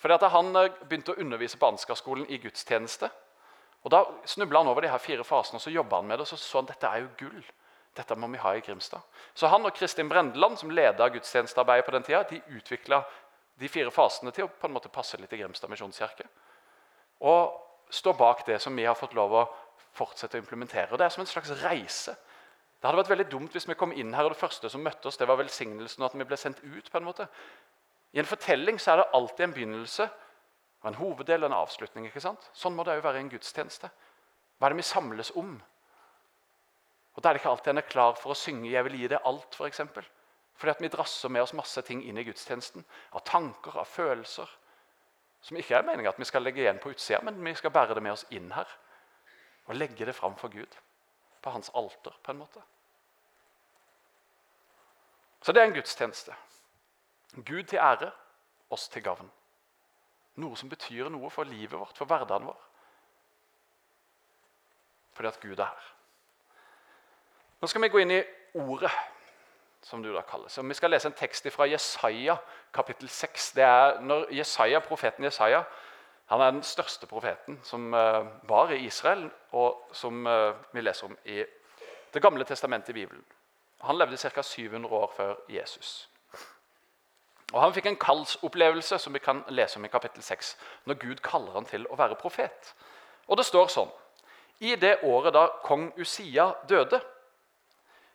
Fordi 0.00 0.16
at 0.16 0.30
Han 0.34 0.56
eh, 0.56 0.72
begynte 0.88 1.14
å 1.14 1.20
undervise 1.20 1.60
på 1.60 1.70
Ansgarskolen 1.70 2.26
i 2.26 2.40
gudstjeneste. 2.42 3.10
Og 3.84 3.90
Da 3.92 4.04
snubla 4.24 4.62
han 4.62 4.68
over 4.68 4.80
de 4.80 4.88
her 4.88 4.98
fire 4.98 5.24
fasene 5.24 5.60
og 5.60 5.62
så 5.62 5.70
jobba 5.70 6.00
han 6.00 6.06
med 6.08 6.18
det. 6.18 6.24
og 6.24 6.26
så 6.26 6.36
så 6.36 6.58
han 6.58 6.66
dette 6.66 6.88
er 6.88 7.04
jo 7.04 7.08
gull. 7.18 7.44
Dette 7.94 8.16
må 8.16 8.26
vi 8.32 8.40
ha 8.42 8.54
i 8.56 8.60
Grimstad. 8.60 9.00
Så 9.34 9.46
han 9.46 9.66
og 9.66 9.74
Kristin 9.74 10.08
Brendeland, 10.08 10.56
som 10.58 10.70
leda 10.70 11.08
gudstjenestearbeidet 11.08 11.84
på 11.84 11.92
den 11.94 12.02
tida, 12.02 12.22
de 12.30 12.40
utvikla 12.56 13.04
de 13.60 13.68
fire 13.68 13.90
fasene 13.90 14.32
til 14.34 14.48
å 14.48 14.48
på 14.48 14.66
en 14.66 14.74
måte 14.74 14.90
passe 14.90 15.20
litt 15.20 15.32
i 15.32 15.38
Grimstad 15.38 15.70
misjonskirke. 15.70 16.26
Og 17.20 17.60
står 17.90 18.16
bak 18.18 18.46
det 18.46 18.58
som 18.62 18.74
vi 18.76 18.84
har 18.88 18.98
fått 18.98 19.14
lov 19.14 19.36
å 19.36 19.44
fortsette 19.94 20.38
å 20.38 20.42
implementere. 20.42 20.90
Og 20.90 20.98
Det 20.98 21.04
er 21.06 21.14
som 21.14 21.22
en 21.22 21.30
slags 21.30 21.52
reise. 21.62 22.16
Det 22.80 22.88
hadde 22.88 22.98
vært 22.98 23.12
veldig 23.12 23.30
dumt 23.30 23.54
hvis 23.54 23.68
vi 23.68 23.78
kom 23.78 23.92
inn 23.92 24.14
her, 24.14 24.24
og 24.24 24.34
det 24.34 24.40
første 24.40 24.68
som 24.68 24.82
møtte 24.82 25.08
oss, 25.08 25.16
det 25.16 25.28
var 25.28 25.38
velsignelsen 25.38 26.02
og 26.02 26.10
at 26.10 26.18
vi 26.18 26.26
ble 26.28 26.36
sendt 26.36 26.64
ut. 26.64 26.90
på 26.90 26.98
en 26.98 27.04
måte. 27.04 27.28
I 28.12 28.18
en 28.18 28.26
fortelling 28.28 28.78
så 28.78 28.92
er 28.92 28.96
det 28.96 29.12
alltid 29.12 29.44
en 29.44 29.54
begynnelse, 29.54 30.08
og 30.84 30.90
en 30.90 30.98
hoveddel 30.98 31.46
og 31.46 31.48
en 31.48 31.56
avslutning. 31.56 32.06
ikke 32.06 32.20
sant? 32.20 32.50
Sånn 32.52 32.74
må 32.76 32.84
det 32.84 32.98
òg 32.98 33.06
være 33.06 33.22
i 33.22 33.24
en 33.24 33.30
gudstjeneste. 33.32 33.88
Hva 34.58 34.68
er 34.68 34.74
det 34.74 34.82
vi 34.82 34.90
samles 34.90 35.30
om? 35.40 35.54
Og 37.14 37.22
Da 37.22 37.28
er 37.28 37.32
det 37.32 37.40
ikke 37.40 37.50
alltid 37.50 37.70
en 37.70 37.78
er 37.78 37.88
klar 37.88 38.14
for 38.20 38.30
å 38.30 38.36
synge 38.36 38.70
'Jeg 38.70 38.84
vil 38.84 38.98
gi 38.98 39.08
deg 39.08 39.20
alt', 39.24 39.54
f.eks. 39.54 39.76
For 39.76 40.04
Fordi 40.56 40.70
at 40.70 40.80
vi 40.80 40.88
drasser 40.88 41.28
med 41.28 41.42
oss 41.42 41.52
masse 41.52 41.82
ting 41.82 42.02
inn 42.02 42.18
i 42.18 42.24
gudstjenesten. 42.24 42.84
Av 43.12 43.20
tanker, 43.24 43.78
av 43.78 43.86
følelser. 43.86 44.48
Som 45.40 45.56
ikke 45.56 45.76
er 45.76 45.82
meningen 45.82 46.08
at 46.08 46.18
vi 46.18 46.24
skal 46.24 46.42
legge 46.42 46.60
igjen 46.60 46.78
på 46.78 46.90
utsida, 46.90 47.20
men 47.22 47.44
vi 47.44 47.54
skal 47.54 47.70
bære 47.70 47.94
det 47.94 48.02
med 48.02 48.12
oss 48.12 48.26
inn 48.30 48.52
her. 48.52 48.68
Og 49.66 49.74
legge 49.74 50.04
det 50.04 50.14
fram 50.14 50.36
for 50.36 50.48
Gud. 50.48 50.76
På 51.42 51.50
hans 51.50 51.70
alter, 51.74 52.12
på 52.22 52.30
en 52.30 52.38
måte. 52.38 52.62
Så 55.42 55.52
det 55.52 55.62
er 55.62 55.66
en 55.66 55.74
gudstjeneste. 55.74 56.34
Gud 57.44 57.64
til 57.64 57.78
ære, 57.78 58.12
oss 58.70 58.88
til 58.88 59.02
gavn. 59.02 59.30
Noe 60.42 60.56
som 60.58 60.68
betyr 60.68 61.10
noe 61.12 61.30
for 61.30 61.46
livet 61.46 61.78
vårt, 61.78 61.96
for 61.98 62.10
hverdagen 62.10 62.48
vår. 62.48 62.62
Fordi 65.14 65.30
at 65.30 65.40
Gud 65.40 65.58
er 65.58 65.70
her. 65.70 65.90
Nå 67.60 67.70
skal 67.70 67.84
vi 67.84 67.92
gå 67.92 68.02
inn 68.02 68.16
i 68.16 68.22
ordet, 68.60 68.90
som 69.84 70.02
du 70.02 70.10
da 70.14 70.24
kalles. 70.26 70.58
Og 70.58 70.66
vi 70.68 70.74
skal 70.74 70.90
lese 70.90 71.08
en 71.08 71.16
tekst 71.16 71.46
fra 71.54 71.68
Jesaja 71.70 72.36
kapittel 72.74 73.08
6. 73.08 73.50
Det 73.56 73.64
er 73.64 74.00
når 74.02 74.30
Jesaja, 74.34 74.80
Profeten 74.84 75.24
Jesaja 75.24 75.62
han 76.26 76.40
er 76.40 76.50
den 76.50 76.62
største 76.64 77.06
profeten 77.06 77.58
som 77.62 77.92
uh, 77.92 78.24
var 78.48 78.72
i 78.72 78.86
Israel, 78.86 79.26
og 79.52 79.90
som 79.92 80.26
uh, 80.26 80.56
vi 80.72 80.80
leser 80.80 81.10
om 81.10 81.16
i 81.24 81.44
Det 82.14 82.22
gamle 82.22 82.44
testamentet 82.44 82.88
i 82.88 82.92
Bibelen. 82.92 83.24
Han 83.80 83.98
levde 83.98 84.16
ca. 84.16 84.42
700 84.42 84.94
år 84.94 85.12
før 85.16 85.34
Jesus. 85.48 86.08
Og 87.54 87.60
Han 87.62 87.74
fikk 87.74 87.86
en 87.86 88.00
kallsopplevelse 88.02 88.98
som 88.98 89.14
vi 89.14 89.22
kan 89.22 89.44
lese 89.48 89.78
om 89.78 89.84
i 89.86 89.88
kapittel 89.88 90.22
6, 90.22 90.56
når 90.90 90.94
Gud 90.98 91.20
kaller 91.22 91.54
han 91.54 91.68
til 91.68 91.86
å 91.86 91.96
være 91.96 92.18
profet. 92.18 92.72
Og 93.30 93.38
det 93.38 93.46
står 93.46 93.70
sånn 93.70 93.92
I 94.60 94.74
det 94.76 94.96
året 95.06 95.34
da 95.34 95.46
kong 95.62 95.92
Usia 95.96 96.50
døde, 96.68 96.98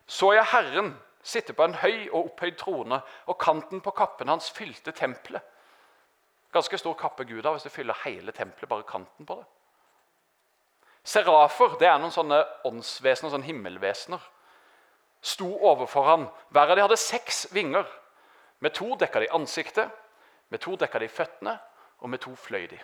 så 0.06 0.34
jeg 0.34 0.50
Herren 0.52 0.92
sitte 1.22 1.54
på 1.56 1.64
en 1.64 1.78
høy 1.80 2.10
og 2.10 2.32
opphøyd 2.32 2.58
trone, 2.58 3.00
og 3.26 3.38
kanten 3.40 3.80
på 3.80 3.94
kappen 3.96 4.28
hans 4.28 4.50
fylte 4.50 4.92
tempelet. 4.92 5.42
Ganske 6.52 6.78
stor 6.78 6.96
kappe 6.98 7.24
Gud 7.24 7.44
har 7.44 7.54
hvis 7.54 7.64
det 7.68 7.72
fyller 7.72 7.96
hele 8.04 8.32
tempelet, 8.32 8.68
bare 8.68 8.88
kanten 8.88 9.26
på 9.26 9.38
det. 9.38 9.46
Serafer 11.04 11.78
det 11.80 11.88
er 11.88 12.00
noen 12.00 12.12
sånne 12.12 12.42
åndsvesener, 12.68 13.32
sånne 13.32 13.46
himmelvesener. 13.46 14.20
Sto 15.22 15.48
overfor 15.70 16.08
han. 16.08 16.26
Hver 16.50 16.72
av 16.72 16.76
de 16.76 16.84
hadde 16.84 17.00
seks 17.00 17.46
vinger. 17.54 17.86
Med 18.60 18.74
to 18.76 18.94
dekka 18.96 19.20
de 19.20 19.30
ansiktet, 19.32 19.90
med 20.48 20.60
to 20.60 20.76
dekka 20.76 20.98
de 20.98 21.08
føttene, 21.08 21.58
og 22.00 22.10
med 22.10 22.20
to 22.20 22.34
fløy 22.34 22.66
de. 22.70 22.78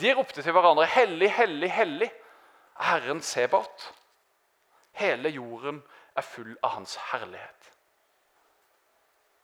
De 0.00 0.12
ropte 0.14 0.42
til 0.42 0.52
hverandre, 0.52 0.86
'Hellig, 0.86 1.32
hellig, 1.32 1.72
hellig, 1.72 2.10
Herren 2.80 3.22
Sebaot.' 3.22 3.92
Hele 4.92 5.28
jorden 5.28 5.82
er 6.16 6.22
full 6.22 6.56
av 6.62 6.70
Hans 6.70 6.96
herlighet. 6.96 7.72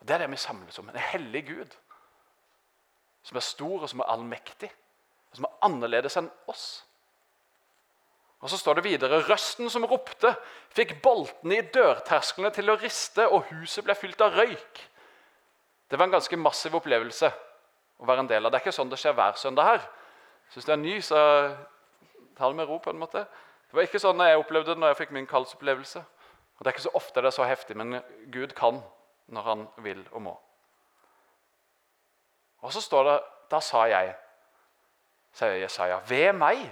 Det 0.03 0.15
er 0.15 0.19
det 0.19 0.31
vi 0.31 0.37
samles 0.37 0.79
om. 0.79 0.89
En 0.89 0.97
hellig 0.97 1.47
Gud 1.47 1.77
som 3.23 3.37
er 3.37 3.45
stor 3.47 3.83
og 3.83 3.89
som 3.91 4.01
er 4.01 4.11
allmektig, 4.11 4.71
og 5.31 5.37
som 5.37 5.45
er 5.47 5.59
annerledes 5.69 6.17
enn 6.19 6.31
oss. 6.51 6.85
Og 8.43 8.51
Så 8.51 8.59
står 8.59 8.75
det 8.75 8.85
videre 8.85 9.23
røsten 9.23 9.71
som 9.71 9.85
ropte, 9.87 10.35
fikk 10.75 10.97
boltene 11.03 11.61
i 11.61 11.69
dørtersklene 11.75 12.51
til 12.51 12.73
å 12.73 12.79
riste, 12.81 13.29
og 13.29 13.45
huset 13.53 13.85
ble 13.85 13.95
fylt 13.95 14.21
av 14.21 14.35
røyk. 14.35 14.81
Det 15.93 15.99
var 15.99 16.09
en 16.09 16.15
ganske 16.15 16.37
massiv 16.41 16.73
opplevelse 16.79 17.29
å 18.01 18.07
være 18.09 18.23
en 18.25 18.29
del 18.31 18.47
av. 18.47 18.49
Det 18.49 18.57
er 18.57 18.63
ikke 18.65 18.73
sånn 18.73 18.89
det 18.89 18.97
skjer 18.97 19.13
hver 19.13 19.35
søndag 19.37 19.67
her. 19.67 19.83
Syns 20.49 20.65
du 20.65 20.71
er 20.73 20.79
ny, 20.81 20.95
så 21.05 21.19
ta 22.33 22.49
det 22.49 22.57
med 22.57 22.65
ro. 22.71 22.79
på 22.81 22.95
en 22.95 23.03
måte. 23.03 23.27
Det 23.69 23.77
var 23.77 23.85
ikke 23.85 24.01
sånn 24.01 24.23
jeg 24.25 24.39
opplevde 24.41 24.73
det 24.73 24.81
når 24.81 24.95
jeg 24.95 24.99
fikk 25.03 25.13
min 25.13 25.29
kallsopplevelse. 25.29 26.01
Og 26.01 26.65
Det 26.65 26.71
er 26.71 26.73
ikke 26.73 26.87
så 26.87 26.95
ofte 26.97 27.21
det 27.21 27.29
er 27.29 27.37
så 27.37 27.45
heftig, 27.45 27.77
men 27.77 28.01
Gud 28.33 28.55
kan 28.57 28.81
når 29.29 29.43
han 29.43 29.67
vil 29.85 30.01
og 30.13 30.23
må. 30.23 30.33
Og 32.63 32.73
så 32.73 32.81
står 32.81 33.05
det 33.11 33.19
Da 33.53 33.61
sa 33.61 33.85
jeg, 33.85 34.15
sier 35.37 35.59
Jesaja, 35.61 35.99
ved 36.09 36.33
meg. 36.33 36.63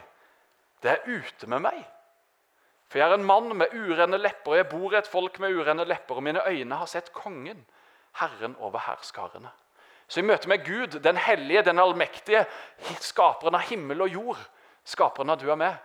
Det 0.81 0.95
er 0.95 1.05
ute 1.05 1.47
med 1.47 1.61
meg. 1.61 1.85
For 2.89 2.99
jeg 2.99 3.11
er 3.11 3.19
en 3.19 3.25
mann 3.29 3.53
med 3.53 3.75
urene 3.77 4.17
lepper, 4.17 4.55
og 4.55 4.57
jeg 4.57 4.69
bor 4.71 4.95
i 4.95 4.97
et 4.97 5.07
folk 5.07 5.39
med 5.45 5.53
urene 5.53 5.85
lepper, 5.85 6.17
og 6.17 6.25
mine 6.25 6.41
øyne 6.49 6.81
har 6.81 6.89
sett 6.89 7.13
kongen, 7.13 7.67
Herren 8.13 8.57
over 8.59 8.79
hærskarene. 8.79 9.51
Så 10.09 10.21
i 10.21 10.23
møte 10.23 10.49
med 10.49 10.65
Gud, 10.67 11.01
den 11.01 11.17
hellige, 11.17 11.63
den 11.63 11.79
allmektige, 11.79 12.45
skaperen 13.01 13.55
av 13.55 13.61
himmel 13.61 14.03
og 14.03 14.09
jord, 14.09 14.41
skaperen 14.85 15.31
av 15.31 15.39
du 15.39 15.47
og 15.51 15.59
meg, 15.61 15.77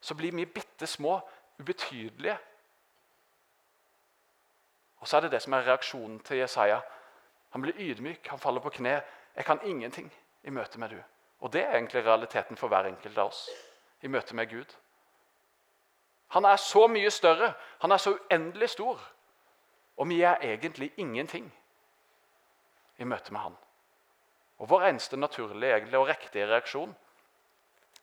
så 0.00 0.14
blir 0.14 0.34
vi 0.34 0.46
bitte 0.46 0.86
små, 0.86 1.16
ubetydelige. 1.58 2.36
Og 5.02 5.08
så 5.08 5.16
er 5.16 5.20
det 5.20 5.32
det 5.32 5.42
som 5.42 5.52
er 5.58 5.66
reaksjonen 5.66 6.20
til 6.22 6.36
Jesaja. 6.36 6.78
Han 7.50 7.62
blir 7.62 7.78
ydmyk, 7.78 8.28
han 8.30 8.38
faller 8.38 8.62
på 8.62 8.70
kne. 8.70 9.00
Jeg 9.36 9.44
kan 9.44 9.60
ingenting 9.66 10.12
i 10.42 10.50
møte 10.50 10.78
med 10.78 10.94
du. 10.94 11.00
Og 11.40 11.52
det 11.52 11.64
er 11.64 11.74
egentlig 11.74 12.04
realiteten 12.06 12.56
for 12.56 12.68
hver 12.68 12.86
enkelt 12.86 13.18
av 13.18 13.32
oss 13.32 13.48
i 14.02 14.08
møte 14.08 14.34
med 14.34 14.46
Gud. 14.50 14.76
Han 16.28 16.44
er 16.44 16.56
så 16.56 16.86
mye 16.86 17.10
større, 17.10 17.52
han 17.82 17.92
er 17.92 17.96
så 17.96 18.14
uendelig 18.14 18.70
stor. 18.70 19.00
Og 19.96 20.08
vi 20.08 20.22
er 20.22 20.38
egentlig 20.40 20.92
ingenting 20.96 21.52
i 22.98 23.04
møte 23.04 23.32
med 23.32 23.40
han. 23.40 23.56
Og 24.62 24.68
Vår 24.70 24.84
eneste 24.88 25.16
naturlige 25.16 25.98
og 25.98 26.08
riktige 26.08 26.46
reaksjon 26.46 26.94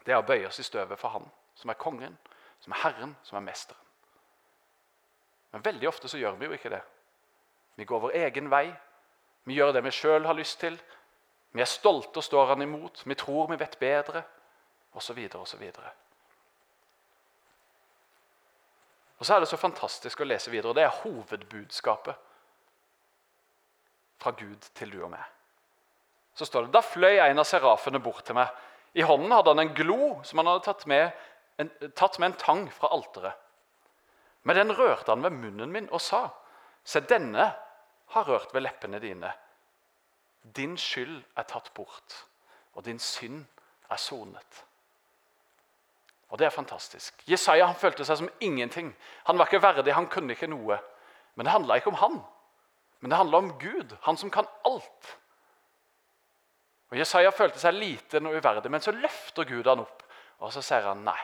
det 0.05 0.13
er 0.13 0.19
å 0.19 0.25
bøye 0.25 0.48
oss 0.48 0.60
i 0.60 0.65
støvet 0.65 1.00
for 1.00 1.13
han, 1.13 1.25
som 1.55 1.69
er 1.69 1.79
kongen, 1.79 2.17
som 2.60 2.74
er 2.74 2.81
herren, 2.84 3.15
som 3.24 3.38
er 3.38 3.46
mesteren. 3.46 3.86
Men 5.51 5.65
veldig 5.65 5.88
ofte 5.89 6.10
så 6.10 6.17
gjør 6.17 6.38
vi 6.39 6.46
jo 6.46 6.55
ikke 6.55 6.72
det. 6.74 6.81
Vi 7.75 7.86
går 7.86 8.00
vår 8.00 8.15
egen 8.19 8.50
vei. 8.51 8.67
Vi 9.48 9.55
gjør 9.58 9.74
det 9.74 9.84
vi 9.86 9.93
sjøl 9.96 10.27
har 10.27 10.38
lyst 10.38 10.60
til. 10.62 10.75
Vi 11.51 11.62
er 11.62 11.69
stolte 11.69 12.22
og 12.22 12.25
står 12.25 12.51
han 12.51 12.62
imot. 12.62 13.01
Vi 13.05 13.15
tror 13.17 13.50
vi 13.50 13.58
vet 13.58 13.79
bedre 13.79 14.24
osv. 14.93 15.17
osv. 15.39 15.63
Og 19.17 19.25
så 19.25 19.36
er 19.36 19.39
det 19.39 19.50
så 19.50 19.58
fantastisk 19.58 20.22
å 20.22 20.27
lese 20.27 20.51
videre, 20.51 20.69
og 20.69 20.77
det 20.77 20.86
er 20.86 21.00
hovedbudskapet 21.01 22.28
fra 24.19 24.33
Gud 24.38 24.69
til 24.75 24.91
du 24.91 25.01
og 25.03 25.11
meg. 25.13 25.23
Så 26.35 26.45
står 26.47 26.67
det 26.67 26.75
Da 26.75 26.81
fløy 26.85 27.19
en 27.19 27.41
av 27.41 27.47
serafene 27.47 28.01
bort 28.03 28.25
til 28.27 28.38
meg. 28.38 28.51
I 28.93 29.05
hånden 29.05 29.31
hadde 29.31 29.53
han 29.53 29.63
en 29.63 29.75
glo 29.75 30.19
som 30.23 30.41
han 30.41 30.49
hadde 30.49 30.65
tatt 30.65 30.85
med 30.89 31.11
en, 31.59 31.71
tatt 31.95 32.19
med 32.19 32.31
en 32.31 32.39
tang 32.39 32.63
fra 32.73 32.91
alteret. 32.95 33.35
Men 34.47 34.55
den 34.55 34.73
rørte 34.75 35.11
han 35.11 35.23
ved 35.23 35.35
munnen 35.35 35.71
min 35.71 35.89
og 35.91 36.01
sa, 36.01 36.29
Se, 36.83 37.01
denne 37.03 37.49
har 38.15 38.25
rørt 38.25 38.53
ved 38.55 38.63
leppene 38.63 39.01
dine. 39.03 39.29
Din 40.41 40.77
skyld 40.79 41.19
er 41.38 41.45
tatt 41.45 41.73
bort, 41.75 42.15
og 42.73 42.85
din 42.88 42.99
synd 43.03 43.43
er 43.91 43.99
sonet. 43.99 44.63
Og 46.29 46.39
det 46.39 46.47
er 46.47 46.55
fantastisk. 46.55 47.21
Jesaja 47.29 47.67
han 47.67 47.77
følte 47.77 48.05
seg 48.05 48.21
som 48.21 48.31
ingenting. 48.39 48.93
Han 49.27 49.38
var 49.38 49.49
ikke 49.49 49.61
verdig, 49.61 49.93
han 49.93 50.07
kunne 50.09 50.33
ikke 50.33 50.49
noe. 50.49 50.77
Men 51.35 51.45
det 51.45 51.53
handla 51.53 51.77
ikke 51.77 51.91
om 51.91 51.99
han. 52.01 52.19
Men 52.99 53.09
det 53.09 53.17
handla 53.17 53.37
om 53.37 53.51
Gud, 53.59 53.95
han 54.01 54.17
som 54.17 54.31
kan 54.31 54.47
alt. 54.65 55.17
Og 56.89 56.97
Jesaja 56.97 57.31
følte 57.31 57.61
seg 57.61 57.77
liten 57.77 58.27
og 58.27 58.35
uverdig, 58.35 58.71
men 58.71 58.81
så 58.81 58.91
løfter 58.91 59.47
Gud 59.47 59.67
han 59.69 59.83
opp. 59.83 60.03
Og 60.39 60.51
så 60.53 60.63
sier 60.63 60.87
han 60.87 61.05
nei. 61.05 61.19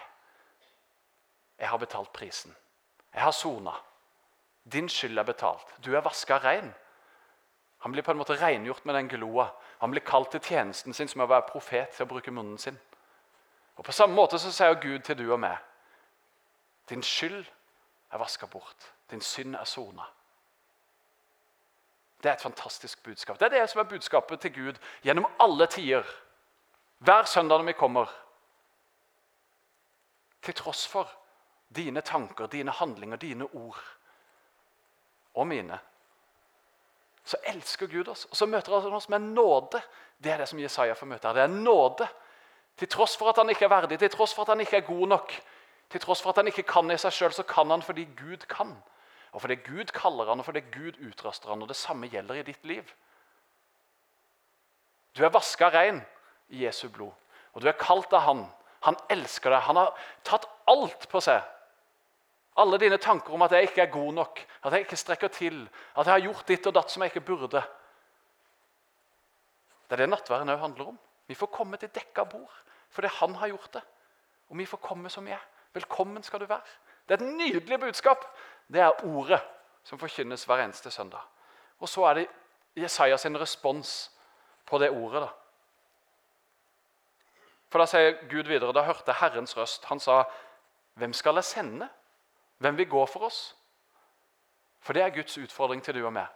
Jeg 1.60 1.72
har 1.72 1.80
betalt 1.80 2.12
prisen. 2.14 2.56
Jeg 3.14 3.24
har 3.24 3.32
sona. 3.32 3.74
Din 4.64 4.90
skyld 4.90 5.18
er 5.18 5.28
betalt. 5.28 5.76
Du 5.86 5.94
er 5.96 6.04
vaska 6.04 6.38
rein. 6.44 6.74
Han 7.84 7.92
blir 7.92 8.04
på 8.04 8.12
en 8.12 8.20
måte 8.20 8.36
rengjort 8.40 8.86
med 8.86 8.96
den 8.96 9.08
gloa. 9.08 9.50
Han 9.80 9.92
blir 9.92 10.04
kalt 10.04 10.32
til 10.32 10.44
tjenesten 10.44 10.94
sin 10.94 11.08
som 11.08 11.24
å 11.24 11.30
være 11.30 11.48
profet 11.50 11.96
til 11.96 12.06
å 12.06 12.10
bruke 12.10 12.32
munnen 12.32 12.58
sin. 12.58 12.78
Og 13.76 13.86
På 13.86 13.92
samme 13.92 14.16
måte 14.16 14.40
så 14.40 14.52
sier 14.52 14.80
Gud 14.80 15.04
til 15.04 15.18
du 15.20 15.28
og 15.32 15.40
meg 15.40 15.58
din 16.90 17.04
skyld 17.04 17.46
er 18.12 18.18
vaska 18.18 18.46
bort. 18.46 18.94
Din 19.12 19.22
synd 19.22 19.56
er 19.56 19.64
sona. 19.64 20.04
Det 22.26 22.32
er 22.32 22.40
et 22.40 22.42
fantastisk 22.42 23.04
budskap. 23.04 23.40
Det 23.40 23.46
er 23.46 23.60
det 23.60 23.70
som 23.70 23.80
er 23.80 23.84
budskapet 23.90 24.40
til 24.42 24.54
Gud 24.54 24.78
gjennom 25.04 25.28
alle 25.40 25.68
tider. 25.70 26.04
Hver 26.98 27.24
søndag 27.24 27.58
når 27.58 27.66
vi 27.66 27.74
kommer. 27.78 28.06
Til 30.42 30.54
tross 30.54 30.88
for 30.88 31.12
dine 31.76 32.02
tanker, 32.02 32.48
dine 32.48 32.72
handlinger, 32.72 33.18
dine 33.18 33.46
ord 33.46 33.84
og 35.34 35.48
mine. 35.48 35.80
Så 37.24 37.38
elsker 37.44 37.88
Gud 37.88 38.08
oss, 38.08 38.26
og 38.26 38.36
så 38.36 38.46
møter 38.46 38.80
han 38.80 38.94
oss 38.94 39.10
med 39.10 39.20
nåde. 39.20 39.82
Det 40.18 40.32
er 40.32 40.38
det 40.38 40.50
som 40.50 40.60
Jesaja 40.60 40.94
får 40.94 41.06
møte 41.06 41.28
her. 41.28 41.34
Det 41.34 41.44
er 41.44 41.62
nåde 41.62 42.08
Til 42.78 42.88
tross 42.88 43.18
for 43.18 43.30
at 43.30 43.38
han 43.38 43.50
ikke 43.50 43.66
er 43.66 43.70
verdig, 43.70 44.00
til 44.00 44.10
tross 44.10 44.34
for 44.34 44.42
at 44.42 44.50
han 44.50 44.60
ikke 44.60 44.78
er 44.78 44.82
god 44.82 45.08
nok, 45.08 45.34
til 45.90 46.02
tross 46.02 46.22
for 46.22 46.30
at 46.30 46.36
han 46.36 46.48
ikke 46.48 46.64
kan 46.64 46.92
i 46.92 46.98
seg 46.98 47.14
sjøl, 47.14 47.32
så 47.32 47.44
kan 47.44 47.70
han 47.72 47.82
fordi 47.82 48.04
Gud 48.18 48.44
kan. 48.50 48.74
Og 49.36 49.42
fordi 49.44 49.58
Gud 49.66 49.92
kaller 49.92 50.30
han, 50.32 50.40
og 50.40 50.48
fordi 50.48 50.62
Gud 50.72 51.02
utruster 51.04 51.52
han. 51.52 51.62
Og 51.62 51.68
det 51.68 51.76
samme 51.76 52.08
gjelder 52.08 52.40
i 52.40 52.46
ditt 52.48 52.64
liv. 52.66 52.92
Du 55.16 55.24
er 55.24 55.34
vaska 55.34 55.68
rein 55.74 56.00
i 56.50 56.64
Jesu 56.64 56.88
blod, 56.90 57.12
og 57.54 57.62
du 57.62 57.68
er 57.68 57.80
kalt 57.80 58.14
av 58.14 58.24
Han. 58.28 58.46
Han 58.86 58.98
elsker 59.10 59.50
deg. 59.50 59.64
Han 59.66 59.80
har 59.80 60.08
tatt 60.28 60.46
alt 60.70 61.08
på 61.10 61.20
seg. 61.24 61.42
Alle 62.62 62.78
dine 62.80 63.00
tanker 63.02 63.34
om 63.34 63.42
at 63.42 63.52
jeg 63.52 63.70
ikke 63.70 63.82
er 63.82 63.92
god 63.92 64.14
nok, 64.14 64.42
at 64.64 64.74
jeg 64.74 64.86
ikke 64.86 65.00
strekker 65.00 65.32
til, 65.34 65.58
at 65.96 66.06
jeg 66.06 66.14
har 66.14 66.24
gjort 66.28 66.48
ditt 66.48 66.68
og 66.70 66.76
datt 66.78 66.92
som 66.94 67.04
jeg 67.04 67.12
ikke 67.12 67.26
burde. 67.28 67.64
Det 69.86 69.98
er 69.98 70.04
det 70.04 70.10
nattværen 70.10 70.54
òg 70.54 70.62
handler 70.62 70.94
om. 70.94 71.00
Vi 71.28 71.36
får 71.36 71.52
komme 71.52 71.78
til 71.82 71.92
dekka 71.92 72.24
bord 72.24 72.62
fordi 72.96 73.10
han 73.12 73.36
har 73.36 73.52
gjort 73.52 73.74
det. 73.74 73.82
Og 74.50 74.58
vi 74.58 74.66
får 74.70 74.80
komme 74.80 75.10
som 75.12 75.26
vi 75.26 75.34
er. 75.36 75.42
Velkommen 75.74 76.24
skal 76.24 76.40
du 76.40 76.46
være. 76.48 76.64
Det 77.08 77.18
er 77.18 77.26
et 77.26 77.36
nydelig 77.38 77.80
budskap. 77.80 78.24
Det 78.68 78.82
er 78.82 79.06
ordet 79.06 79.42
som 79.84 80.00
forkynnes 80.00 80.44
hver 80.44 80.64
eneste 80.64 80.92
søndag. 80.92 81.22
Og 81.80 81.90
så 81.90 82.06
er 82.10 82.14
det 82.14 82.28
Jesaja 82.76 83.18
sin 83.18 83.40
respons 83.40 84.12
på 84.66 84.78
det 84.78 84.90
ordet. 84.90 85.22
da. 85.22 85.30
For 87.70 87.80
Da 87.80 87.86
sier 87.86 88.28
Gud 88.30 88.48
videre, 88.48 88.74
da 88.74 88.82
hørte 88.82 89.14
Herrens 89.14 89.58
røst. 89.58 89.86
Han 89.86 90.00
sa, 90.00 90.24
'Hvem 90.96 91.14
skal 91.14 91.36
jeg 91.36 91.44
sende? 91.44 91.90
Hvem 92.58 92.78
vil 92.78 92.90
gå 92.90 93.06
for 93.06 93.20
oss?' 93.20 93.56
For 94.80 94.94
det 94.94 95.02
er 95.02 95.10
Guds 95.10 95.38
utfordring 95.38 95.84
til 95.84 95.94
du 95.94 96.06
og 96.06 96.14
meg. 96.14 96.28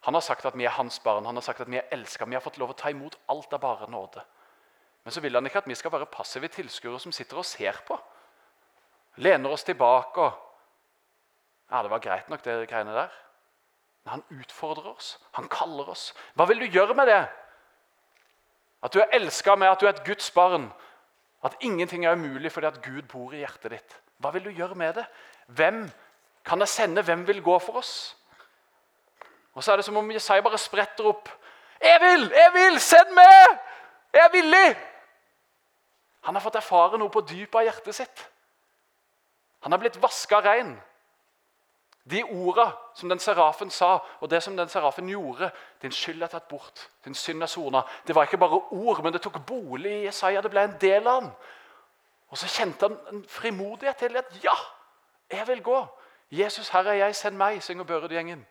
Han 0.00 0.14
har 0.14 0.20
sagt 0.20 0.44
at 0.44 0.58
vi 0.58 0.64
er 0.64 0.70
hans 0.70 0.98
barn, 0.98 1.24
han 1.24 1.34
har 1.34 1.42
sagt 1.42 1.60
at 1.60 1.70
vi 1.70 1.76
er 1.76 1.88
elska. 1.90 2.24
Vi 2.24 2.34
har 2.34 2.40
fått 2.40 2.58
lov 2.58 2.70
å 2.70 2.72
ta 2.72 2.88
imot 2.88 3.16
alt 3.28 3.52
av 3.52 3.60
bare 3.60 3.90
nåde. 3.90 4.24
Men 5.04 5.12
så 5.12 5.20
vil 5.20 5.34
han 5.34 5.46
ikke 5.46 5.58
at 5.58 5.68
vi 5.68 5.74
skal 5.74 5.92
være 5.92 6.06
passive 6.06 6.48
tilskuere 6.48 7.00
som 7.00 7.12
sitter 7.12 7.36
og 7.36 7.44
ser 7.44 7.82
på. 7.86 7.98
Lener 9.16 9.50
oss 9.50 9.64
tilbake 9.64 10.20
og 10.20 10.45
Ja, 11.70 11.82
det 11.82 11.90
var 11.90 11.98
greit 11.98 12.28
nok, 12.28 12.44
det 12.44 12.68
greiene 12.70 12.94
der. 12.94 13.14
Men 14.04 14.10
han 14.10 14.40
utfordrer 14.40 14.92
oss. 14.92 15.18
Han 15.32 15.48
kaller 15.48 15.88
oss. 15.90 16.12
Hva 16.34 16.46
vil 16.46 16.60
du 16.62 16.66
gjøre 16.70 16.94
med 16.94 17.10
det? 17.10 17.22
At 18.82 18.94
du 18.94 19.00
er 19.02 19.14
elska 19.18 19.56
med 19.56 19.68
at 19.68 19.80
du 19.80 19.86
er 19.86 19.96
et 19.96 20.04
Guds 20.06 20.30
barn. 20.30 20.68
At 21.44 21.56
ingenting 21.60 22.06
er 22.06 22.14
umulig 22.14 22.52
fordi 22.52 22.66
at 22.66 22.82
Gud 22.82 23.02
bor 23.10 23.34
i 23.34 23.42
hjertet 23.42 23.70
ditt. 23.74 23.96
Hva 24.22 24.30
vil 24.34 24.44
du 24.44 24.50
gjøre 24.50 24.74
med 24.78 24.94
det? 24.94 25.06
Hvem 25.46 25.90
kan 26.44 26.62
jeg 26.62 26.68
sende? 26.68 27.02
Hvem 27.02 27.26
vil 27.26 27.42
gå 27.42 27.58
for 27.58 27.82
oss? 27.82 28.16
Og 29.54 29.64
så 29.64 29.72
er 29.72 29.76
det 29.76 29.84
som 29.84 29.96
om 29.96 30.10
Jesai 30.10 30.40
bare 30.40 30.58
spretter 30.58 31.06
opp. 31.08 31.28
'Jeg 31.80 32.00
vil! 32.00 32.30
Jeg 32.30 32.50
vil! 32.52 32.80
Send 32.80 33.10
meg! 33.12 33.58
Jeg 34.12 34.24
er 34.24 34.32
villig!' 34.32 34.76
Han 36.20 36.34
har 36.34 36.42
fått 36.42 36.58
erfare 36.58 36.98
noe 36.98 37.12
på 37.12 37.20
dypet 37.20 37.54
av 37.60 37.66
hjertet 37.68 37.94
sitt. 37.94 38.22
Han 39.62 39.72
har 39.72 39.78
blitt 39.78 39.98
vaska 40.02 40.40
rein. 40.40 40.72
De 42.10 42.22
orda 42.22 42.70
som 42.94 43.08
den 43.08 43.18
serafen 43.18 43.70
sa, 43.70 43.98
og 44.20 44.30
det 44.30 44.42
som 44.42 44.56
den 44.56 44.68
serafen 44.68 45.08
gjorde 45.08 45.50
Din 45.82 45.92
skyld 45.92 46.22
er 46.22 46.30
tatt 46.30 46.48
bort, 46.48 46.90
din 47.04 47.14
synd 47.14 47.42
er 47.42 47.50
sona. 47.50 47.82
Det 48.06 48.14
var 48.14 48.22
ikke 48.22 48.38
bare 48.38 48.60
ord, 48.70 49.02
men 49.02 49.12
det 49.12 49.22
tok 49.22 49.40
bolig 49.46 49.90
i 49.90 50.04
Jesaja. 50.04 50.40
Det 50.40 50.50
ble 50.50 50.64
en 50.64 50.76
del 50.80 51.06
av 51.06 51.20
ham. 51.20 51.30
Og 52.28 52.38
så 52.38 52.46
kjente 52.46 52.88
han 52.88 52.98
en 53.12 53.24
frimodighet 53.28 53.96
til 53.96 54.16
at 54.16 54.30
ja, 54.44 54.54
jeg 55.30 55.48
vil 55.48 55.62
gå. 55.62 55.86
Jesus, 56.30 56.68
her 56.68 56.86
er 56.86 56.92
jeg, 56.92 57.16
send 57.16 57.36
meg, 57.36 57.62
synger 57.62 57.84
Børud-gjengen. 57.84 58.46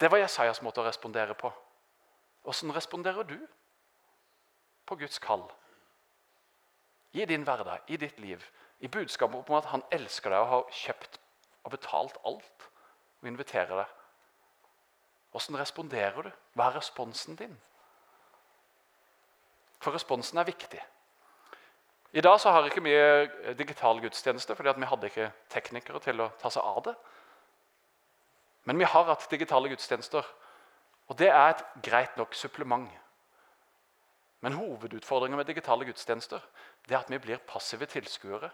Det 0.00 0.10
var 0.10 0.18
Jesajas 0.18 0.62
måte 0.62 0.80
å 0.80 0.88
respondere 0.88 1.36
på. 1.38 1.52
Åssen 2.44 2.72
responderer 2.74 3.24
du 3.24 3.38
på 4.84 4.96
Guds 5.00 5.18
kall? 5.18 5.44
I 7.12 7.24
din 7.24 7.44
hverdag, 7.46 7.84
i 7.86 7.96
ditt 7.96 8.18
liv, 8.18 8.42
i 8.84 8.88
budskapet 8.88 9.48
om 9.48 9.56
at 9.56 9.70
han 9.72 9.82
elsker 9.96 10.32
deg 10.32 10.42
og 10.44 10.50
har 10.50 10.72
kjøpt 10.76 11.20
og 11.64 11.72
betalt 11.72 12.16
alt 12.28 12.66
og 13.22 13.28
inviterer 13.30 13.78
deg. 13.80 13.92
Åssen 15.34 15.56
responderer 15.56 16.26
du? 16.26 16.32
Hva 16.52 16.68
er 16.68 16.76
responsen 16.76 17.38
din? 17.38 17.54
For 19.80 19.96
responsen 19.96 20.38
er 20.38 20.48
viktig. 20.48 20.82
I 22.14 22.22
dag 22.22 22.36
så 22.40 22.52
har 22.52 22.68
ikke 22.68 22.84
vi 22.84 22.94
digital 23.58 24.02
gudstjeneste 24.04 24.54
fordi 24.54 24.76
vi 24.76 24.90
hadde 24.90 25.08
ikke 25.10 25.30
teknikere 25.50 26.02
til 26.04 26.20
å 26.20 26.28
ta 26.40 26.52
seg 26.52 26.68
av 26.68 26.82
det. 26.90 26.94
Men 28.68 28.78
vi 28.80 28.86
har 28.88 29.08
hatt 29.08 29.24
digitale 29.32 29.68
gudstjenester, 29.72 30.28
og 31.08 31.18
det 31.20 31.28
er 31.28 31.48
et 31.50 31.64
greit 31.84 32.14
nok 32.16 32.36
supplement. 32.36 32.86
Men 34.44 34.56
hovedutfordringen 34.60 35.40
med 35.40 35.48
digitale 35.48 35.88
gudstjenester 35.88 36.44
det 36.86 36.94
er 36.94 37.00
at 37.00 37.10
vi 37.10 37.18
blir 37.18 37.42
passive 37.48 37.88
tilskuere 37.88 38.52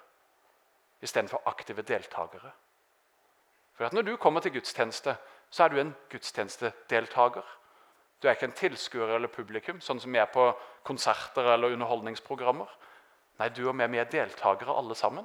istedenfor 1.02 1.42
aktive 1.46 1.82
deltakere. 1.82 2.52
For 3.74 3.84
at 3.84 3.92
Når 3.92 4.02
du 4.02 4.16
kommer 4.16 4.40
til 4.40 4.52
gudstjeneste, 4.52 5.16
så 5.50 5.64
er 5.64 5.68
du 5.68 5.80
en 5.80 5.94
gudstjenestedeltaker. 6.10 7.56
Du 8.22 8.28
er 8.28 8.36
ikke 8.36 8.50
en 8.50 8.52
tilskuer 8.52 9.14
eller 9.14 9.28
publikum, 9.32 9.80
sånn 9.80 10.00
som 10.00 10.12
vi 10.12 10.18
er 10.20 10.28
på 10.28 10.50
konserter 10.84 11.54
eller 11.54 11.72
underholdningsprogrammer. 11.72 12.68
Nei, 13.40 13.48
du 13.48 13.62
og 13.68 13.78
vi 13.78 13.98
er 13.98 14.10
deltakere 14.12 14.76
alle 14.76 14.94
sammen. 14.94 15.24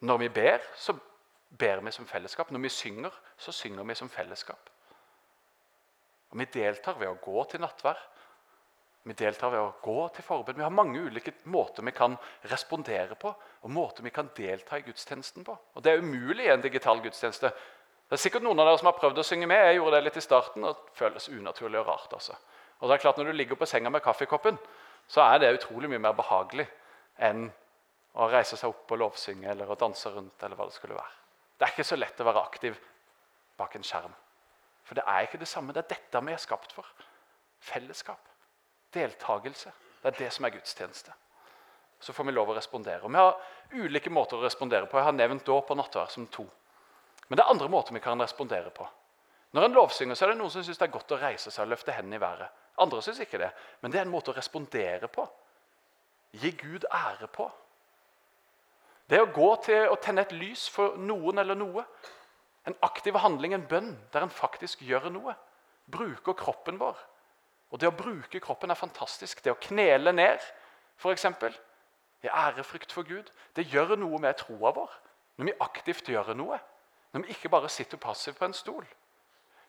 Når 0.00 0.18
vi 0.18 0.28
ber, 0.28 0.60
så 0.76 0.92
ber 1.58 1.80
vi 1.80 1.90
som 1.90 2.06
fellesskap. 2.06 2.50
Når 2.50 2.60
vi 2.60 2.68
synger, 2.68 3.14
så 3.38 3.52
synger 3.52 3.84
vi 3.84 3.94
som 3.94 4.08
fellesskap. 4.12 4.70
Og 6.30 6.38
Vi 6.38 6.44
deltar 6.44 6.98
ved 6.98 7.08
å 7.08 7.18
gå 7.22 7.44
til 7.44 7.60
nattvær. 7.60 7.96
Vi 9.06 9.14
deltar 9.14 9.52
ved 9.52 9.62
å 9.62 9.74
gå 9.82 10.08
til 10.16 10.24
forbud. 10.26 10.56
Vi 10.58 10.64
har 10.64 10.72
mange 10.74 10.98
ulike 10.98 11.30
måter 11.54 11.84
vi 11.86 11.92
kan 11.94 12.16
respondere 12.50 13.14
på 13.14 13.30
og 13.30 13.70
måter 13.70 14.02
vi 14.02 14.10
kan 14.10 14.32
delta 14.34 14.80
i 14.80 14.82
gudstjenesten 14.82 15.44
på. 15.46 15.54
Og 15.74 15.82
Det 15.82 15.92
er 15.92 16.02
umulig 16.02 16.48
i 16.48 16.50
en 16.50 16.64
digital 16.64 16.98
gudstjeneste. 17.04 17.52
Det 18.06 18.16
er 18.16 18.22
sikkert 18.22 18.42
noen 18.42 18.58
av 18.58 18.66
dere 18.66 18.80
som 18.80 18.90
har 18.90 18.98
prøvd 18.98 19.22
å 19.22 19.26
synge 19.26 19.46
med. 19.46 19.62
Jeg 19.62 19.78
gjorde 19.78 19.94
det 19.94 20.08
litt 20.08 20.18
i 20.18 20.24
starten, 20.26 20.66
og 20.66 20.74
det 20.74 20.98
føles 20.98 21.28
unaturlig 21.28 21.78
og 21.80 21.86
rart. 21.86 22.12
altså. 22.18 22.34
Og 22.80 22.88
det 22.88 22.96
er 22.96 23.04
klart 23.04 23.16
Når 23.18 23.24
du 23.24 23.32
ligger 23.32 23.56
på 23.56 23.66
senga 23.66 23.90
med 23.90 24.02
kaffekoppen, 24.02 24.58
så 25.06 25.22
er 25.22 25.38
det 25.38 25.54
utrolig 25.54 25.90
mye 25.90 26.02
mer 26.02 26.12
behagelig 26.12 26.66
enn 27.18 27.50
å 28.14 28.30
reise 28.30 28.56
seg 28.56 28.68
opp 28.68 28.90
og 28.90 28.98
lovsynge 28.98 29.50
eller 29.50 29.70
å 29.70 29.78
danse 29.78 30.10
rundt. 30.10 30.42
eller 30.42 30.56
hva 30.56 30.66
Det 30.66 30.74
skulle 30.74 30.94
være. 30.94 31.14
Det 31.58 31.64
er 31.64 31.72
ikke 31.72 31.84
så 31.84 31.96
lett 31.96 32.20
å 32.20 32.24
være 32.24 32.42
aktiv 32.42 32.78
bak 33.56 33.76
en 33.76 33.82
skjerm. 33.82 34.14
For 34.82 34.94
det 34.94 35.04
er 35.06 35.22
ikke 35.22 35.38
det 35.38 35.48
samme. 35.48 35.72
Det 35.72 35.84
er 35.84 35.94
dette 35.94 36.26
vi 36.26 36.32
er 36.32 36.42
skapt 36.42 36.72
for. 36.72 36.84
Fellesskap. 37.60 38.18
Deltagelse. 38.96 39.72
Det 40.02 40.12
er 40.12 40.18
det 40.24 40.32
som 40.34 40.46
er 40.46 40.54
gudstjeneste. 40.56 41.14
Så 42.00 42.12
får 42.12 42.28
vi 42.28 42.34
lov 42.36 42.50
å 42.52 42.56
respondere. 42.56 43.02
Og 43.04 43.12
Vi 43.12 43.18
har 43.18 43.86
ulike 43.86 44.12
måter 44.12 44.38
å 44.38 44.44
respondere 44.44 44.86
på. 44.86 44.98
Jeg 44.98 45.08
har 45.08 45.16
nevnt 45.16 45.46
dåp 45.46 45.70
og 45.70 45.80
nattvær 45.80 46.12
som 46.12 46.26
to. 46.26 46.44
Men 47.28 47.38
det 47.38 47.44
er 47.44 47.50
andre 47.50 47.68
måter 47.72 47.94
vi 47.96 48.04
kan 48.04 48.20
respondere 48.20 48.70
på. 48.70 48.86
Når 49.56 49.64
en 49.64 49.76
lovsynger, 49.78 50.14
så 50.14 50.26
er 50.26 50.34
det 50.34 50.40
noen 50.40 50.52
som 50.52 50.64
syns 50.64 50.78
det 50.78 50.86
er 50.88 50.94
godt 50.94 51.14
å 51.16 51.20
reise 51.20 51.50
seg 51.50 51.64
og 51.64 51.72
løfte 51.72 51.94
hendene 51.96 52.18
i 52.18 52.22
været. 52.22 52.62
Andre 52.82 53.00
syns 53.02 53.22
ikke 53.24 53.40
det. 53.40 53.50
Men 53.80 53.92
det 53.92 54.00
er 54.00 54.06
en 54.06 54.12
måte 54.12 54.32
å 54.32 54.36
respondere 54.36 55.08
på. 55.08 55.24
Gi 56.36 56.50
Gud 56.60 56.84
ære 56.92 57.30
på. 57.32 57.48
Det 59.08 59.20
å 59.22 59.30
gå 59.32 59.48
til 59.64 59.88
å 59.88 59.98
tenne 60.02 60.26
et 60.26 60.34
lys 60.34 60.66
for 60.72 60.98
noen 60.98 61.38
eller 61.38 61.58
noe. 61.58 61.84
En 62.66 62.74
aktiv 62.82 63.16
handling, 63.22 63.54
en 63.54 63.66
bønn, 63.70 63.92
der 64.12 64.26
en 64.26 64.34
faktisk 64.34 64.82
gjør 64.82 65.08
noe. 65.14 65.36
Bruker 65.86 66.34
kroppen 66.36 66.80
vår. 66.82 66.98
Og 67.70 67.80
det 67.80 67.88
å 67.90 67.96
bruke 67.96 68.40
kroppen 68.40 68.70
er 68.70 68.78
fantastisk. 68.78 69.42
Det 69.44 69.52
å 69.52 69.60
knele 69.68 70.12
ned, 70.14 70.42
f.eks. 71.00 71.26
I 72.24 72.30
ærefrykt 72.30 72.92
for 72.94 73.06
Gud. 73.06 73.30
Det 73.56 73.66
gjør 73.72 73.96
noe 74.00 74.20
med 74.22 74.38
troa 74.40 74.72
vår. 74.76 74.92
Når 75.36 75.50
vi 75.50 75.58
aktivt 75.60 76.08
gjør 76.08 76.34
noe. 76.38 76.60
Når 77.12 77.26
vi 77.26 77.34
ikke 77.34 77.50
bare 77.52 77.68
sitter 77.72 78.00
passivt 78.00 78.38
på 78.38 78.48
en 78.48 78.56
stol. 78.56 78.86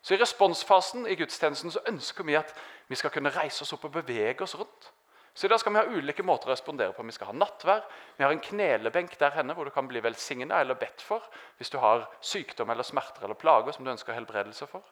Så 0.02 0.14
I 0.14 0.20
responsfasen 0.20 1.08
i 1.10 1.16
gudstjenesten 1.18 1.74
så 1.74 1.82
ønsker 1.90 2.24
vi 2.24 2.38
at 2.38 2.54
vi 2.88 2.96
skal 2.96 3.12
kunne 3.12 3.32
reise 3.34 3.64
oss 3.64 3.74
opp 3.74 3.88
og 3.88 3.96
bevege 3.98 4.46
oss 4.46 4.54
rundt. 4.56 4.92
Så 5.34 5.46
i 5.46 5.50
dag 5.50 5.60
skal 5.60 5.74
vi 5.74 5.78
ha 5.78 5.98
ulike 5.98 6.24
måter 6.26 6.48
å 6.48 6.54
respondere 6.54 6.94
på. 6.94 7.04
Vi 7.06 7.14
skal 7.14 7.30
ha 7.30 7.34
nattvær. 7.36 7.84
Vi 8.16 8.24
har 8.24 8.32
en 8.34 8.42
knelebenk 8.42 9.12
der 9.20 9.36
henne 9.36 9.54
hvor 9.54 9.68
du 9.68 9.70
kan 9.74 9.86
bli 9.90 10.00
velsigna 10.02 10.58
eller 10.62 10.78
bedt 10.78 11.02
for 11.04 11.22
hvis 11.58 11.70
du 11.70 11.78
har 11.82 12.08
sykdom 12.20 12.70
eller 12.74 12.86
smerter 12.86 13.26
eller 13.26 13.38
plager 13.38 13.74
som 13.74 13.86
du 13.86 13.92
ønsker 13.92 14.16
helbredelse 14.16 14.66
for. 14.66 14.82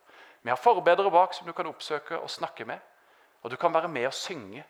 Vi 0.43 0.53
har 0.53 0.61
forbedere 0.61 1.11
bak 1.11 1.35
som 1.35 1.49
du 1.49 1.55
kan 1.57 1.67
oppsøke 1.67 2.21
og 2.21 2.31
snakke 2.31 2.67
med. 2.69 2.79
Og 3.47 3.51
du 3.51 3.55
kan 3.57 3.71
være 3.71 3.89
med 3.89 4.09
og 4.09 4.15
synge 4.15 4.65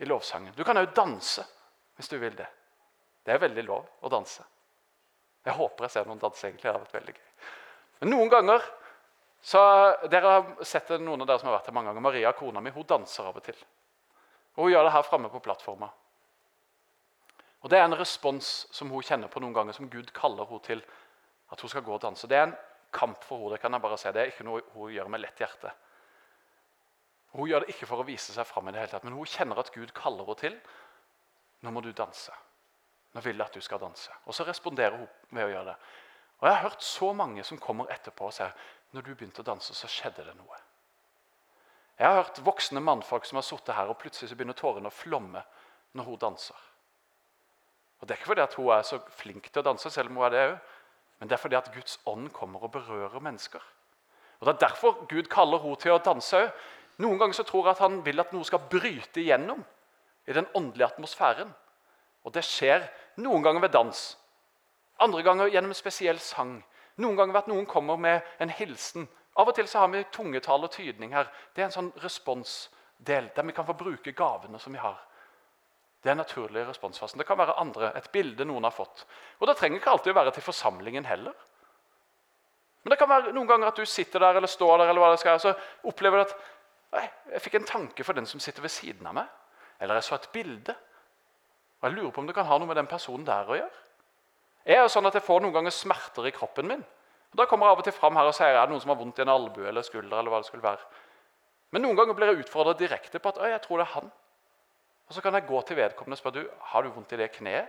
i 0.00 0.06
lovsangen. 0.08 0.54
Du 0.56 0.64
kan 0.64 0.78
òg 0.80 0.94
danse 0.96 1.44
hvis 1.96 2.08
du 2.08 2.16
vil 2.16 2.32
det. 2.36 2.46
Det 3.24 3.34
er 3.34 3.42
veldig 3.42 3.64
lov 3.66 3.84
å 4.00 4.08
danse. 4.08 4.44
Jeg 5.44 5.54
håper 5.58 5.84
jeg 5.84 5.92
ser 5.92 6.08
noen 6.08 6.22
danse. 6.22 6.46
egentlig. 6.46 6.64
Det 6.64 6.72
har 6.72 6.80
vært 6.80 6.96
veldig 6.96 7.14
gøy. 7.14 7.26
Men 8.00 8.10
noen 8.14 8.32
ganger 8.32 8.64
så, 9.46 9.60
Dere 10.10 10.32
har 10.32 10.64
sett 10.64 10.88
det, 10.88 10.98
noen 11.04 11.20
av 11.22 11.28
dere 11.28 11.38
som 11.38 11.50
har 11.50 11.58
vært 11.58 11.68
her 11.68 11.76
mange 11.76 11.92
ganger. 11.92 12.06
Maria, 12.08 12.32
kona 12.32 12.60
mi, 12.64 12.72
hun 12.72 12.88
danser 12.88 13.28
av 13.28 13.36
og 13.36 13.44
til. 13.44 13.58
Og 14.56 14.64
hun 14.64 14.72
gjør 14.72 14.88
det 14.88 14.94
her 14.96 15.04
framme 15.06 15.30
på 15.30 15.42
plattforma. 15.44 15.90
Og 17.62 17.70
Det 17.70 17.78
er 17.78 17.84
en 17.84 17.98
respons 18.00 18.66
som 18.72 18.90
hun 18.90 19.04
kjenner 19.04 19.28
på 19.28 19.40
noen 19.44 19.52
ganger, 19.52 19.76
som 19.76 19.90
Gud 19.92 20.08
kaller 20.16 20.48
henne 20.48 20.64
til 20.64 20.82
at 21.52 21.60
hun 21.60 21.70
skal 21.70 21.84
gå 21.84 21.94
og 21.94 22.00
danse. 22.00 22.26
Det 22.26 22.36
er 22.36 22.48
en 22.48 22.56
kamp 22.92 23.22
for 23.24 23.44
henne. 23.44 23.54
Det 23.54 23.60
kan 23.60 23.76
jeg 23.76 23.84
bare 23.84 23.98
si. 24.00 24.08
Det 24.08 24.22
er 24.22 24.32
ikke 24.32 24.48
noe 24.48 24.64
hun 24.72 24.94
gjør 24.94 25.12
med 25.12 25.20
lett 25.20 25.44
hjerte. 25.44 25.72
Hun 27.36 27.48
gjør 27.50 27.64
det 27.64 27.74
ikke 27.74 27.88
for 27.88 28.00
å 28.00 28.06
vise 28.08 28.32
seg 28.32 28.48
fram, 28.48 28.68
i 28.68 28.72
det 28.72 28.80
hele 28.80 28.92
tatt, 28.94 29.04
men 29.04 29.16
hun 29.16 29.28
kjenner 29.28 29.58
at 29.60 29.72
Gud 29.74 29.92
kaller 29.96 30.24
henne 30.24 30.40
til. 30.40 30.54
Nå 31.64 31.72
må 31.72 31.82
du 31.84 31.90
danse. 31.92 32.32
Nå 33.12 33.22
vil 33.24 33.36
jeg 33.36 33.46
at 33.46 33.56
du 33.56 33.64
skal 33.64 33.80
danse. 33.80 34.12
Og 34.24 34.36
så 34.36 34.44
responderer 34.44 34.96
hun 34.96 35.08
med 35.36 35.44
å 35.44 35.50
gjøre 35.52 35.72
det. 35.72 35.76
Og 36.40 36.48
Jeg 36.48 36.54
har 36.54 36.64
hørt 36.68 36.82
så 36.84 37.12
mange 37.16 37.44
som 37.44 37.60
kommer 37.60 37.92
etterpå 37.92 38.28
og 38.28 38.34
sier 38.36 38.52
når 38.92 39.04
du 39.04 39.12
begynte 39.14 39.42
å 39.42 39.46
danse, 39.46 39.74
så 39.74 39.88
skjedde 39.90 40.24
det 40.24 40.34
noe. 40.36 40.58
Jeg 41.96 42.08
har 42.08 42.22
hørt 42.22 42.40
voksne 42.44 42.80
mannfolk 42.80 43.24
som 43.24 43.40
har 43.40 43.44
sittet 43.44 43.74
her, 43.76 43.88
og 43.88 43.98
plutselig 44.00 44.30
så 44.30 44.36
begynner 44.36 44.56
tårene 44.56 44.88
å 44.92 44.94
flomme 44.94 45.42
når 45.96 46.08
hun 46.10 46.18
danser. 46.20 46.64
Og 48.00 48.06
Det 48.06 48.14
er 48.14 48.20
ikke 48.20 48.32
fordi 48.32 48.44
at 48.44 48.54
hun 48.54 48.72
er 48.72 48.82
så 48.84 48.98
flink 49.16 49.48
til 49.48 49.62
å 49.62 49.68
danse, 49.70 49.90
selv 49.90 50.12
om 50.12 50.20
hun 50.20 50.26
er 50.26 50.34
det 50.34 50.42
òg, 50.50 50.58
men 51.18 51.28
det 51.28 51.36
er 51.36 51.40
fordi 51.40 51.56
at 51.56 51.72
Guds 51.72 51.98
ånd 52.04 52.28
kommer 52.32 52.64
og 52.64 52.72
berører 52.72 53.20
mennesker. 53.20 53.62
Og 54.40 54.46
Det 54.46 54.54
er 54.54 54.66
derfor 54.68 55.06
Gud 55.08 55.30
kaller 55.32 55.62
henne 55.64 55.80
til 55.80 55.96
å 55.96 56.02
danse 56.04 56.36
òg. 56.36 56.50
Noen 57.02 57.18
ganger 57.20 57.36
så 57.36 57.44
tror 57.44 57.66
jeg 57.66 57.76
at 57.76 57.84
han 57.84 57.98
vil 58.04 58.20
at 58.22 58.32
noe 58.32 58.46
skal 58.48 58.68
bryte 58.70 59.20
igjennom 59.20 59.60
i 60.26 60.34
den 60.36 60.48
åndelige 60.56 60.88
atmosfæren. 60.88 61.50
Og 62.24 62.32
det 62.34 62.44
skjer 62.46 62.86
noen 63.22 63.44
ganger 63.44 63.62
ved 63.66 63.74
dans, 63.76 64.06
andre 64.98 65.22
ganger 65.22 65.50
gjennom 65.52 65.74
en 65.74 65.78
spesiell 65.78 66.18
sang. 66.22 66.56
Noen 66.96 67.18
ganger 67.18 67.34
ved 67.34 67.42
at 67.44 67.50
noen 67.52 67.66
kommer 67.68 68.00
med 68.00 68.24
en 68.40 68.52
hilsen. 68.52 69.04
Av 69.36 69.48
og 69.48 69.56
til 69.56 69.68
så 69.68 69.82
har 69.82 69.90
vi 69.92 70.06
tungetall 70.12 70.64
og 70.64 70.72
tydning 70.72 71.12
her. 71.12 71.28
Det 71.52 71.62
er 71.62 71.68
en 71.68 71.74
sånn 71.74 71.92
responsdel 72.00 73.28
der 73.36 73.44
vi 73.44 73.54
kan 73.56 73.68
få 73.68 73.76
bruke 73.76 74.14
gavene 74.16 74.58
som 74.62 74.72
vi 74.72 74.80
har. 74.80 74.96
Det 76.00 76.12
er 76.12 76.16
naturlig 76.16 76.64
responsfasen. 76.68 77.18
Det 77.20 77.26
kan 77.28 77.38
være 77.38 77.58
andre, 77.60 77.90
et 77.98 78.08
bilde 78.12 78.46
noen 78.48 78.64
har 78.64 78.72
fått. 78.72 79.04
Og 79.40 79.48
Det 79.48 79.56
trenger 79.58 79.80
ikke 79.80 79.92
alltid 79.92 80.14
å 80.14 80.20
være 80.20 80.32
til 80.36 80.46
forsamlingen 80.48 81.04
heller. 81.04 81.34
Men 82.84 82.94
det 82.94 82.98
kan 83.00 83.10
være 83.10 83.32
noen 83.34 83.48
ganger 83.50 83.68
at 83.68 83.76
du 83.76 83.84
sitter 83.84 84.22
der 84.22 84.36
eller 84.38 84.48
står 84.48 84.78
der, 84.78 84.88
eller 84.88 85.02
hva 85.02 85.10
det 85.10 85.20
skal, 85.20 85.40
så 85.42 85.52
opplever 85.90 86.22
du 86.22 86.28
at 86.28 86.36
nei, 86.92 87.06
jeg 87.32 87.42
fikk 87.42 87.58
en 87.60 87.68
tanke 87.68 88.04
for 88.04 88.16
den 88.16 88.26
som 88.26 88.40
sitter 88.40 88.62
ved 88.62 88.72
siden 88.72 89.06
av 89.06 89.16
meg. 89.18 89.30
Eller 89.80 89.98
jeg 89.98 90.08
så 90.08 90.14
et 90.16 90.28
bilde. 90.32 90.74
Og 91.80 91.88
Jeg 91.88 91.96
lurer 91.96 92.12
på 92.12 92.22
om 92.22 92.28
det 92.28 92.34
kan 92.34 92.48
ha 92.48 92.58
noe 92.58 92.68
med 92.70 92.78
den 92.78 92.88
personen 92.90 93.26
der 93.26 93.48
å 93.48 93.58
gjøre. 93.58 93.82
Jeg 94.66 94.78
er 94.78 94.82
jo 94.82 94.92
sånn 94.92 95.06
at 95.06 95.14
jeg 95.14 95.22
får 95.22 95.42
noen 95.42 95.54
ganger 95.54 95.74
smerter 95.74 96.26
i 96.26 96.34
kroppen 96.34 96.68
min. 96.68 96.84
Og 97.32 97.36
Da 97.36 97.46
kommer 97.46 97.66
jeg 97.66 97.76
av 97.76 97.82
og 97.82 97.84
til 97.84 97.94
fram 97.94 98.16
her 98.16 98.26
og 98.26 98.34
sier 98.34 98.54
er 98.54 98.64
det 98.64 98.72
noen 98.72 98.82
som 98.82 98.90
har 98.90 98.98
vondt 98.98 99.18
i 99.18 99.22
en 99.22 99.34
albue 99.34 99.68
eller 99.68 99.82
skulder. 99.82 100.18
eller 100.18 100.30
hva 100.30 100.40
det 100.40 100.48
skulle 100.48 100.64
være. 100.64 100.80
Men 101.70 101.82
noen 101.82 101.96
ganger 101.96 102.14
blir 102.14 102.32
jeg 102.32 102.46
utfordret 102.46 102.78
direkte 102.78 103.18
på 103.18 103.28
at 103.28 103.42
jeg 103.50 103.62
tror 103.62 103.78
det 103.78 103.86
er 103.86 103.94
han. 103.94 104.12
Og 105.08 105.14
Så 105.14 105.20
kan 105.22 105.34
jeg 105.34 105.46
gå 105.46 105.60
til 105.62 105.76
vedkommende 105.76 106.14
og 106.14 106.18
spørre 106.18 106.42
du, 106.42 106.50
har 106.60 106.82
du 106.82 106.88
vondt 106.90 107.12
i 107.12 107.16
det 107.16 107.30
kneet. 107.32 107.68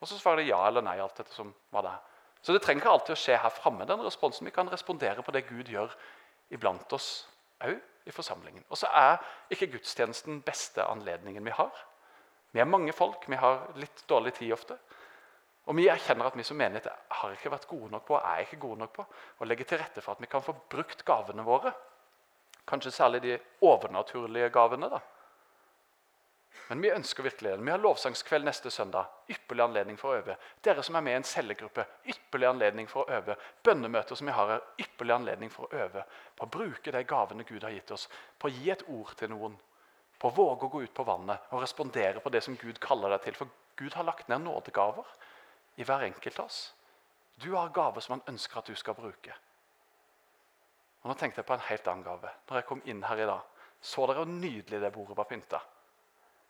Og 0.00 0.08
så 0.08 0.18
svarer 0.18 0.42
de 0.42 0.50
ja 0.50 0.66
eller 0.66 0.82
nei. 0.82 0.98
alt 0.98 1.16
dette 1.16 1.32
som 1.32 1.54
var 1.70 1.82
det. 1.82 1.94
Så 2.42 2.52
det 2.52 2.62
trenger 2.62 2.82
ikke 2.82 2.90
alltid 2.90 3.14
å 3.14 3.20
skje 3.20 3.36
her 3.38 3.50
framme. 3.50 3.86
den 3.86 4.00
responsen. 4.00 4.44
Vi 4.44 4.50
kan 4.50 4.68
respondere 4.68 5.22
på 5.22 5.32
det 5.32 5.46
Gud 5.46 5.68
gjør 5.68 5.94
iblant 6.50 6.92
oss 6.92 7.28
òg 7.60 7.80
i 8.04 8.12
forsamlingen. 8.12 8.64
Og 8.68 8.78
så 8.78 8.90
er 8.92 9.16
ikke 9.52 9.72
gudstjenesten 9.76 10.42
beste 10.44 10.84
anledningen 10.84 11.44
vi 11.44 11.54
har. 11.56 11.72
Vi 12.52 12.60
er 12.60 12.68
mange 12.70 12.92
folk, 12.92 13.24
vi 13.28 13.38
har 13.40 13.64
litt 13.80 14.04
dårlig 14.08 14.34
tid 14.38 14.52
ofte. 14.54 14.78
Og 15.64 15.76
vi 15.78 15.88
erkjenner 15.88 16.28
at 16.28 16.36
vi 16.36 16.44
som 16.44 16.58
menighet 16.60 16.90
har 16.90 17.32
ikke 17.32 17.52
vært 17.54 17.66
gode 17.70 17.88
nok 17.94 18.04
på 18.06 18.18
og 18.18 18.26
er 18.28 18.44
ikke 18.44 18.60
gode 18.60 18.82
nok 18.82 18.92
på 18.98 19.06
å 19.40 19.48
legge 19.48 19.64
til 19.68 19.80
rette 19.80 20.04
for 20.04 20.12
at 20.12 20.20
vi 20.20 20.28
kan 20.30 20.44
få 20.44 20.52
brukt 20.70 21.04
gavene 21.08 21.46
våre. 21.46 21.72
Kanskje 22.68 22.92
særlig 22.92 23.22
de 23.24 23.38
overnaturlige 23.64 24.50
gavene. 24.52 24.90
da. 24.92 25.00
Men 26.68 26.80
vi 26.80 26.90
ønsker 26.90 27.22
virkelig 27.22 27.50
det. 27.50 27.64
Vi 27.64 27.70
har 27.70 27.80
lovsangskveld 27.82 28.46
neste 28.46 28.70
søndag. 28.70 29.10
Ypperlig 29.28 29.64
anledning 29.66 29.98
for 30.00 30.14
å 30.14 30.20
øve. 30.22 30.36
Dere 30.64 30.82
som 30.82 30.96
er 30.96 31.04
med 31.04 31.12
i 31.12 31.18
en 31.18 31.26
cellegruppe, 31.28 31.84
ypperlig 32.08 32.48
anledning 32.48 32.88
for 32.88 33.04
å 33.04 33.18
øve. 33.18 33.36
Bønnemøter 33.64 34.16
som 34.16 34.30
vi 34.30 34.36
har 34.36 34.52
her, 34.54 34.62
ypperlig 34.80 35.14
anledning 35.14 35.52
for 35.52 35.68
å 35.68 35.82
øve. 35.84 36.04
På 36.36 36.46
å 36.46 36.52
bruke 36.56 36.94
de 36.94 37.04
gavene 37.04 37.44
Gud 37.44 37.66
har 37.66 37.74
gitt 37.74 37.92
oss. 37.92 38.08
På 38.38 38.48
å 38.48 38.54
gi 38.54 38.72
et 38.72 38.86
ord 38.88 39.12
til 39.20 39.32
noen. 39.34 39.58
På 40.18 40.30
å 40.30 40.36
våge 40.38 40.64
å 40.64 40.72
gå 40.72 40.82
ut 40.86 40.94
på 40.96 41.04
vannet 41.04 41.52
og 41.52 41.60
respondere 41.60 42.24
på 42.24 42.32
det 42.32 42.40
som 42.46 42.56
Gud 42.56 42.80
kaller 42.80 43.12
deg 43.12 43.26
til. 43.26 43.36
For 43.42 43.52
Gud 43.76 43.98
har 43.98 44.08
lagt 44.08 44.32
ned 44.32 44.46
nådegaver 44.46 45.12
i 45.76 45.84
hver 45.84 46.06
enkelt 46.08 46.40
av 46.40 46.48
oss. 46.48 46.62
Du 47.44 47.50
har 47.52 47.74
gaver 47.74 48.00
som 48.00 48.16
han 48.16 48.34
ønsker 48.34 48.62
at 48.62 48.70
du 48.70 48.78
skal 48.78 48.96
bruke. 48.96 49.36
Og 51.02 51.10
Nå 51.10 51.18
tenkte 51.20 51.42
jeg 51.42 51.48
på 51.50 51.58
en 51.58 51.68
helt 51.68 51.88
annen 51.90 52.06
gave. 52.06 52.30
Når 52.48 52.56
jeg 52.56 52.68
kom 52.70 52.82
inn 52.88 53.02
her 53.04 53.20
i 53.20 53.28
dag, 53.28 53.42
så 53.84 54.06
dere 54.08 54.22
hvor 54.22 54.30
nydelig 54.30 54.80
det 54.80 54.92
bordet 54.94 55.18
var 55.18 55.28
pynta. 55.28 55.60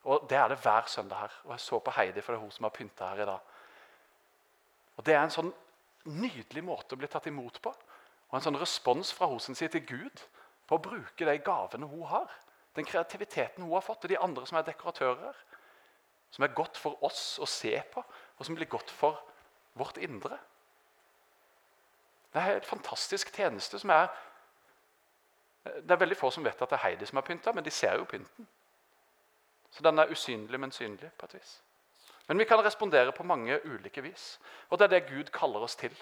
Og 0.05 0.27
Det 0.29 0.37
er 0.37 0.49
det 0.49 0.61
hver 0.61 0.87
søndag 0.87 1.17
her. 1.17 1.33
Og 1.45 1.51
Jeg 1.51 1.61
så 1.61 1.79
på 1.79 1.91
Heidi, 1.91 2.21
for 2.21 2.33
det 2.33 2.39
er 2.39 2.43
hun 2.43 2.51
som 2.51 2.65
har 2.65 2.71
pynta 2.71 3.07
her 3.09 3.23
i 3.23 3.27
dag. 3.27 3.41
Og 4.97 5.07
Det 5.07 5.15
er 5.15 5.23
en 5.23 5.31
sånn 5.31 5.53
nydelig 6.05 6.65
måte 6.65 6.95
å 6.95 7.01
bli 7.01 7.09
tatt 7.09 7.27
imot 7.27 7.61
på. 7.63 7.73
Og 8.29 8.37
en 8.39 8.45
sånn 8.45 8.61
respons 8.61 9.13
fra 9.13 9.27
hos 9.27 9.49
sin 9.49 9.57
til 9.57 9.87
Gud 9.87 10.25
på 10.67 10.77
å 10.77 10.83
bruke 10.83 11.25
de 11.25 11.39
gavene 11.39 11.89
hun 11.89 12.07
har. 12.11 12.31
Den 12.75 12.85
kreativiteten 12.85 13.63
hun 13.63 13.73
har 13.73 13.85
fått, 13.85 14.05
og 14.05 14.11
de 14.11 14.19
andre 14.19 14.47
som 14.47 14.59
er 14.59 14.67
dekoratører. 14.67 15.37
Som 16.31 16.45
er 16.45 16.57
godt 16.57 16.77
for 16.77 16.99
oss 17.05 17.39
å 17.39 17.47
se 17.47 17.77
på, 17.93 18.03
og 18.39 18.47
som 18.47 18.55
blir 18.55 18.69
godt 18.69 18.91
for 18.91 19.23
vårt 19.79 19.97
indre. 20.03 20.39
Det 22.35 22.43
er 22.43 22.59
en 22.59 22.67
fantastisk 22.67 23.31
tjeneste 23.35 23.79
som 23.79 23.91
er 23.91 24.09
Det 25.65 25.91
er 25.91 25.97
veldig 25.97 26.17
få 26.17 26.29
som 26.31 26.45
vet 26.45 26.61
at 26.61 26.69
det 26.69 26.77
er 26.77 26.83
Heidi 26.83 27.07
som 27.07 27.17
har 27.17 27.25
pynta, 27.25 27.53
men 27.53 27.65
de 27.65 27.71
ser 27.71 27.95
jo 27.97 28.05
pynten. 28.05 28.47
Så 29.75 29.83
den 29.83 29.99
er 29.99 30.11
usynlig, 30.11 30.61
men 30.61 30.73
synlig 30.73 31.11
på 31.19 31.27
et 31.27 31.35
vis. 31.35 31.55
Men 32.29 32.39
vi 32.39 32.47
kan 32.47 32.63
respondere 32.65 33.13
på 33.13 33.27
mange 33.27 33.59
ulike 33.67 34.03
vis. 34.03 34.39
Og 34.71 34.79
det 34.79 34.85
er 34.85 34.93
det 34.95 35.09
Gud 35.09 35.33
kaller 35.35 35.67
oss 35.67 35.75
til. 35.77 35.95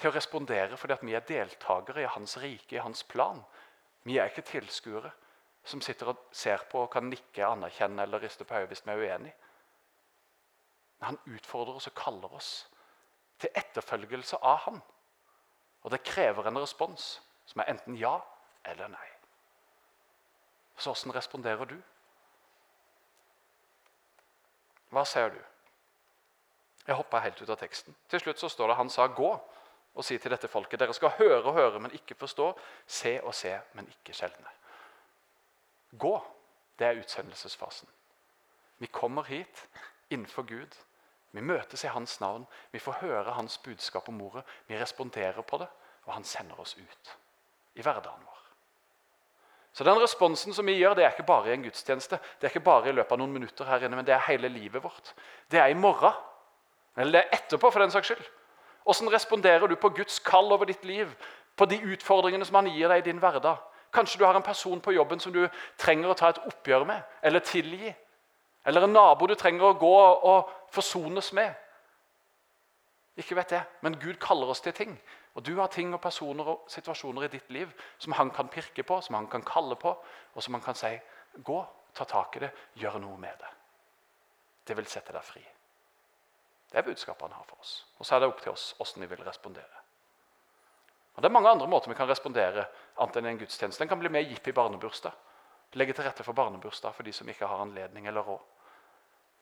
Til 0.00 0.08
å 0.08 0.14
respondere 0.14 0.78
fordi 0.80 0.96
vi 1.02 1.14
er 1.14 1.26
deltakere 1.28 2.02
i 2.02 2.08
Hans 2.10 2.38
rike, 2.40 2.76
i 2.76 2.82
Hans 2.82 3.04
plan. 3.04 3.42
Vi 4.08 4.16
er 4.18 4.32
ikke 4.32 4.46
tilskuere 4.48 5.12
som 5.64 5.82
sitter 5.84 6.14
og 6.14 6.24
ser 6.32 6.64
på 6.70 6.86
og 6.86 6.92
kan 6.94 7.10
nikke, 7.10 7.44
anerkjenne 7.44 8.02
eller 8.02 8.24
riste 8.24 8.48
på 8.48 8.56
hodet 8.56 8.72
hvis 8.72 8.86
vi 8.86 8.94
er 8.94 9.04
uenige. 9.04 9.36
Han 11.04 11.20
utfordrer 11.28 11.76
oss 11.76 11.88
og 11.92 11.96
kaller 12.00 12.32
oss 12.36 12.50
til 13.40 13.52
etterfølgelse 13.54 14.40
av 14.40 14.64
han. 14.66 14.80
Og 15.84 15.92
det 15.92 16.04
krever 16.04 16.48
en 16.48 16.60
respons 16.60 17.12
som 17.48 17.60
er 17.60 17.72
enten 17.72 17.96
ja 17.96 18.16
eller 18.64 18.88
nei. 18.88 19.08
Så 20.80 20.94
åssen 20.94 21.12
responderer 21.12 21.68
du? 21.68 21.76
Hva 24.90 25.04
ser 25.06 25.30
du? 25.34 25.40
Jeg 26.86 26.96
hoppa 26.96 27.20
helt 27.20 27.42
ut 27.42 27.52
av 27.52 27.58
teksten. 27.60 27.94
Til 28.08 28.22
slutt 28.22 28.40
så 28.40 28.48
står 28.48 28.72
det 28.72 28.76
han 28.76 28.90
sa 28.90 29.06
'gå' 29.06 29.38
og 29.94 30.04
si 30.04 30.18
til 30.18 30.30
dette 30.30 30.48
folket 30.48 30.80
dere 30.80 30.94
skal 30.94 31.12
høre 31.18 31.42
og 31.42 31.54
høre, 31.54 31.80
men 31.80 31.92
ikke 31.92 32.14
forstå, 32.14 32.58
se 32.86 33.20
og 33.22 33.34
se, 33.34 33.60
men 33.72 33.88
ikke 33.88 34.14
skjelne. 34.14 34.52
Gå, 35.98 36.14
det 36.78 36.86
er 36.86 37.00
utsendelsesfasen. 37.02 37.88
Vi 38.78 38.86
kommer 38.86 39.22
hit 39.22 39.68
innenfor 40.10 40.42
Gud. 40.42 40.76
Vi 41.32 41.40
møtes 41.40 41.84
i 41.84 41.92
Hans 41.92 42.20
navn. 42.20 42.46
Vi 42.72 42.78
får 42.78 42.92
høre 42.92 43.32
Hans 43.32 43.58
budskap 43.58 44.08
om 44.08 44.22
ordet. 44.22 44.44
Vi 44.66 44.80
responderer 44.80 45.42
på 45.42 45.58
det, 45.58 45.68
og 46.04 46.14
Han 46.14 46.24
sender 46.24 46.60
oss 46.60 46.76
ut 46.76 47.18
i 47.74 47.82
hverdagen 47.82 48.24
vår. 48.24 48.39
Så 49.72 49.84
den 49.86 50.00
responsen 50.02 50.54
som 50.54 50.66
vi 50.66 50.74
gjør, 50.80 50.96
det 50.98 51.04
er 51.04 51.12
ikke 51.14 51.28
bare 51.28 51.50
i 51.50 51.54
en 51.54 51.62
gudstjeneste. 51.62 52.18
Det 52.40 52.46
er 52.46 52.52
ikke 52.54 52.66
bare 52.66 52.90
i 52.90 52.94
løpet 52.96 53.14
av 53.14 53.20
noen 53.22 53.32
minutter 53.32 53.68
her 53.68 53.86
inne, 53.86 53.96
men 53.96 54.06
det 54.06 54.16
er 54.16 54.26
hele 54.26 54.50
livet 54.50 54.82
vårt. 54.82 55.12
Det 55.50 55.60
er 55.62 55.70
i 55.70 55.78
morgen. 55.78 56.16
Eller 56.98 57.12
det 57.12 57.20
er 57.22 57.38
etterpå, 57.38 57.70
for 57.70 57.82
den 57.82 57.92
saks 57.94 58.10
skyld. 58.10 58.24
Hvordan 58.84 59.12
responderer 59.12 59.66
du 59.70 59.76
på 59.78 59.92
Guds 59.94 60.18
kall 60.26 60.50
over 60.52 60.66
ditt 60.66 60.84
liv? 60.84 61.12
På 61.56 61.68
de 61.70 61.78
utfordringene 61.92 62.44
som 62.44 62.58
han 62.58 62.70
gir 62.72 62.90
deg 62.90 63.04
i 63.04 63.08
din 63.10 63.22
hverdag? 63.22 63.62
Kanskje 63.94 64.18
du 64.18 64.24
har 64.24 64.34
en 64.38 64.42
person 64.42 64.80
på 64.80 64.92
jobben 64.94 65.20
som 65.20 65.32
du 65.32 65.44
trenger 65.78 66.10
å 66.10 66.18
ta 66.18 66.30
et 66.30 66.42
oppgjør 66.46 66.86
med 66.86 67.02
eller 67.22 67.42
tilgi. 67.46 67.94
Eller 68.66 68.84
en 68.84 68.92
nabo 68.94 69.26
du 69.26 69.34
trenger 69.34 69.70
å 69.70 69.78
gå 69.78 69.96
og 70.30 70.50
forsones 70.74 71.32
med. 71.36 71.54
Ikke 73.18 73.36
vet 73.36 73.52
jeg, 73.52 73.66
men 73.82 73.98
Gud 74.00 74.18
kaller 74.22 74.50
oss 74.52 74.62
til 74.64 74.74
ting. 74.76 74.94
Og 75.34 75.42
Du 75.42 75.56
har 75.56 75.68
ting 75.68 75.94
og 75.94 76.00
personer 76.02 76.48
og 76.48 76.64
situasjoner 76.68 77.24
i 77.24 77.32
ditt 77.32 77.50
liv 77.50 77.70
som 77.98 78.12
han 78.12 78.30
kan 78.30 78.48
pirke 78.48 78.82
på, 78.82 79.00
som 79.00 79.14
han 79.14 79.28
kan 79.30 79.42
kalle 79.46 79.76
på, 79.76 79.94
og 80.34 80.42
som 80.42 80.54
han 80.54 80.62
kan 80.62 80.74
si 80.74 80.90
gå, 81.36 81.60
ta 81.94 82.04
tak 82.04 82.36
i 82.36 82.40
det, 82.40 82.50
gjør 82.74 82.98
noe 82.98 83.18
med 83.18 83.38
det. 83.38 83.50
Det 84.66 84.76
vil 84.76 84.86
sette 84.86 85.14
deg 85.14 85.22
fri. 85.24 85.42
Det 86.70 86.78
er 86.78 86.86
budskapet 86.86 87.22
han 87.22 87.34
har 87.38 87.46
for 87.46 87.58
oss. 87.62 87.84
Og 87.98 88.06
så 88.06 88.14
er 88.14 88.20
det 88.20 88.28
opp 88.30 88.42
til 88.42 88.52
oss 88.52 88.74
hvordan 88.78 89.02
vi 89.02 89.10
vil 89.14 89.24
respondere. 89.26 89.80
Og 91.14 91.22
Det 91.22 91.28
er 91.28 91.34
mange 91.34 91.50
andre 91.50 91.66
måter 91.66 91.90
vi 91.90 91.98
kan 91.98 92.08
respondere 92.08 92.66
annet 92.96 93.16
enn 93.16 93.26
en 93.26 93.40
gudstjeneste. 93.40 93.82
En 93.84 93.90
kan 93.90 93.98
bli 93.98 94.08
med 94.08 94.26
i 94.26 94.30
Jippi 94.34 94.52
barnebursdag. 94.52 95.12
Legge 95.74 95.94
til 95.94 96.06
rette 96.06 96.24
for 96.26 96.34
barnebursdag 96.34 96.94
for 96.94 97.06
de 97.06 97.12
som 97.12 97.28
ikke 97.28 97.46
har 97.46 97.62
anledning 97.62 98.06
eller 98.06 98.26
råd. 98.26 98.40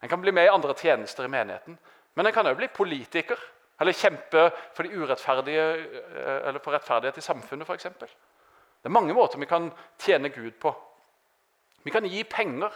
En 0.03 0.09
kan 0.09 0.20
bli 0.20 0.33
med 0.33 0.46
i 0.46 0.53
andre 0.53 0.74
tjenester 0.74 1.24
i 1.24 1.33
menigheten, 1.33 1.79
men 2.14 2.27
en 2.27 2.33
kan 2.33 2.46
òg 2.46 2.57
bli 2.57 2.68
politiker 2.68 3.38
eller 3.79 3.95
kjempe 3.95 4.49
for, 4.75 4.83
de 4.83 4.99
urettferdige, 4.99 5.67
eh, 5.79 6.49
eller 6.49 6.62
for 6.62 6.75
rettferdighet 6.75 7.21
i 7.21 7.25
samfunnet, 7.25 7.69
f.eks. 7.69 7.87
Det 8.79 8.91
er 8.91 8.95
mange 8.95 9.14
måter 9.14 9.38
vi 9.38 9.47
kan 9.51 9.71
tjene 9.99 10.31
Gud 10.35 10.59
på. 10.61 10.73
Vi 11.87 11.95
kan 11.95 12.07
gi 12.07 12.25
penger 12.27 12.75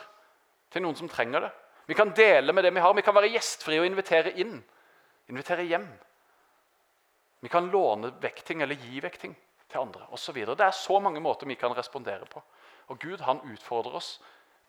til 0.72 0.84
noen 0.84 0.96
som 0.98 1.10
trenger 1.10 1.46
det. 1.46 1.52
Vi 1.90 1.96
kan 1.98 2.14
dele 2.16 2.54
med 2.54 2.64
det 2.64 2.72
vi 2.74 2.80
har. 2.80 2.94
Vi 2.94 3.02
kan 3.02 3.14
være 3.14 3.32
gjestfrie 3.34 3.82
og 3.82 3.86
invitere 3.86 4.32
inn. 4.40 4.56
Invitere 5.30 5.66
hjem. 5.66 5.88
Vi 7.42 7.50
kan 7.50 7.70
låne 7.70 8.12
vekk 8.22 8.44
ting 8.46 8.62
eller 8.62 8.78
gi 8.78 9.02
vekk 9.02 9.18
ting 9.18 9.34
til 9.66 9.82
andre 9.82 10.06
osv. 10.14 10.38
Det 10.46 10.66
er 10.66 10.76
så 10.76 11.00
mange 11.02 11.20
måter 11.20 11.50
vi 11.50 11.58
kan 11.58 11.74
respondere 11.74 12.28
på. 12.30 12.42
Og 12.94 12.98
Gud 13.02 13.24
han 13.26 13.42
utfordrer 13.50 13.98
oss 13.98 14.14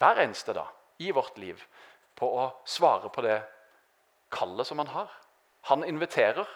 hver 0.01 0.23
eneste 0.23 0.55
dag 0.57 0.69
i 0.99 1.11
vårt 1.13 1.37
liv 1.37 1.61
på 2.17 2.29
å 2.41 2.47
svare 2.65 3.09
på 3.13 3.21
det 3.25 3.39
kallet 4.33 4.67
som 4.67 4.81
han 4.81 4.89
har. 4.93 5.11
Han 5.69 5.83
inviterer, 5.83 6.47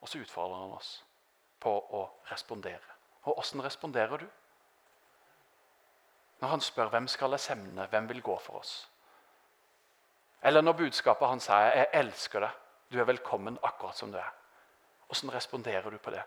og 0.00 0.08
så 0.08 0.18
utfordrer 0.22 0.60
han 0.60 0.74
oss 0.76 0.90
på 1.60 1.72
å 1.98 2.02
respondere. 2.30 2.94
Og 3.26 3.38
åssen 3.38 3.62
responderer 3.64 4.22
du? 4.22 4.26
Når 6.40 6.48
han 6.48 6.62
spør 6.62 6.92
hvem 6.92 7.08
skal 7.08 7.34
jeg 7.34 7.40
semne, 7.40 7.88
hvem 7.90 8.08
vil 8.08 8.22
gå 8.22 8.36
for 8.38 8.60
oss? 8.60 8.74
Eller 10.46 10.62
når 10.62 10.72
budskapet 10.78 11.28
han 11.28 11.40
sier 11.40 11.74
'Jeg 11.74 11.88
elsker 11.92 12.40
deg, 12.40 12.50
du 12.92 13.00
er 13.00 13.04
velkommen 13.04 13.58
akkurat 13.62 13.96
som 13.96 14.12
du 14.12 14.18
er'. 14.18 14.34
Åssen 15.10 15.32
responderer 15.34 15.90
du 15.90 15.98
på 15.98 16.10
det? 16.10 16.22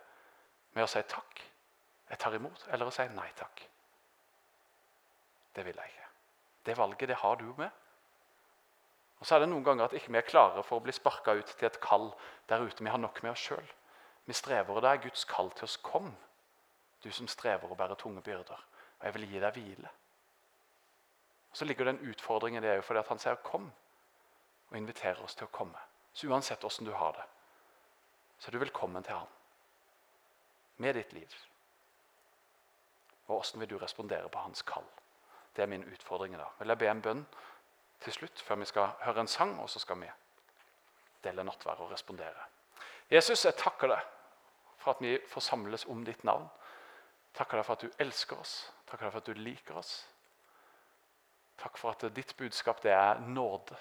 Med 0.73 0.83
å 0.83 0.87
si 0.87 1.01
takk? 1.01 1.41
Jeg 2.09 2.19
tar 2.19 2.35
imot. 2.35 2.67
Eller 2.71 2.85
å 2.85 2.91
si 2.91 3.07
nei 3.07 3.31
takk? 3.35 3.63
Det 5.55 5.65
vil 5.65 5.75
jeg 5.75 5.85
ikke. 5.85 6.07
Det 6.65 6.77
valget 6.77 7.07
det 7.07 7.15
har 7.15 7.35
du 7.35 7.53
med. 7.57 7.69
Og 9.19 9.27
så 9.27 9.35
er 9.35 9.43
det 9.43 9.49
noen 9.51 9.63
ganger 9.63 9.89
at 9.89 9.93
ikke 9.97 10.13
vi 10.13 10.17
er 10.21 10.27
klare 10.27 10.63
for 10.63 10.79
å 10.79 10.83
bli 10.83 10.95
sparka 10.95 11.35
ut 11.35 11.51
til 11.51 11.67
et 11.67 11.79
kall 11.83 12.07
der 12.47 12.63
ute. 12.63 12.83
Vi 12.83 12.91
har 12.91 13.01
nok 13.01 13.21
med 13.23 13.33
oss 13.33 13.43
sjøl. 13.49 13.71
Vi 14.25 14.33
strever, 14.33 14.75
og 14.75 14.83
det 14.85 14.91
er 14.91 15.01
Guds 15.03 15.25
kall 15.27 15.51
til 15.51 15.67
oss. 15.67 15.77
Kom, 15.83 16.13
du 17.03 17.09
som 17.11 17.27
strever 17.27 17.71
og 17.71 17.77
bærer 17.77 17.99
tunge 17.99 18.21
byrder, 18.21 18.61
og 18.99 19.05
jeg 19.05 19.15
vil 19.15 19.27
gi 19.27 19.41
deg 19.43 19.57
hvile. 19.57 19.91
Og 21.49 21.57
Så 21.57 21.65
ligger 21.65 21.85
det 21.85 21.95
en 21.95 22.09
utfordring 22.11 22.57
i 22.57 22.61
det 22.63 22.77
òg, 22.77 22.83
fordi 22.83 23.03
han 23.09 23.19
sier 23.19 23.35
'kom' 23.35 23.71
og 24.69 24.77
inviterer 24.77 25.23
oss 25.23 25.35
til 25.35 25.47
å 25.47 25.51
komme. 25.51 25.79
Så 26.13 26.27
uansett 26.27 26.63
åssen 26.63 26.85
du 26.85 26.93
har 26.93 27.11
det, 27.11 27.25
så 28.39 28.47
er 28.47 28.51
du 28.51 28.59
velkommen 28.59 29.03
til 29.03 29.13
han 29.13 29.27
med 30.77 30.93
ditt 30.93 31.13
liv. 31.13 31.35
Og 33.27 33.39
åssen 33.39 33.59
vil 33.59 33.69
du 33.69 33.77
respondere 33.77 34.29
på 34.29 34.39
hans 34.39 34.61
kall? 34.61 34.85
Det 35.55 35.61
er 35.63 35.67
min 35.67 35.83
utfordring 35.83 36.33
i 36.33 36.37
dag. 36.37 36.51
Vil 36.59 36.67
jeg 36.67 36.77
be 36.77 36.87
en 36.87 37.01
bønn 37.01 37.25
til 37.99 38.13
slutt, 38.13 38.41
før 38.41 38.55
vi 38.55 38.65
skal 38.65 38.93
høre 39.03 39.19
en 39.19 39.27
sang, 39.27 39.59
og 39.59 39.69
så 39.69 39.79
skal 39.79 39.99
vi 40.01 40.09
dele 41.23 41.43
nattverd 41.43 41.79
og 41.83 41.91
respondere. 41.91 42.47
Jesus, 43.11 43.45
jeg 43.45 43.57
takker 43.57 43.91
deg 43.91 44.05
for 44.79 44.93
at 44.93 45.01
vi 45.03 45.17
får 45.27 45.43
samles 45.43 45.85
om 45.91 46.05
ditt 46.05 46.23
navn. 46.23 46.47
Takker 47.35 47.59
deg 47.59 47.65
for 47.67 47.75
at 47.75 47.83
du 47.83 48.03
elsker 48.05 48.39
oss. 48.39 48.55
Takker 48.87 49.05
deg 49.05 49.13
for 49.13 49.23
at 49.23 49.29
du 49.29 49.41
liker 49.43 49.79
oss. 49.81 49.93
Takk 51.59 51.77
for 51.77 51.91
at 51.91 52.05
ditt 52.15 52.37
budskap 52.37 52.81
det 52.83 52.93
er 52.95 53.19
nåde. 53.19 53.75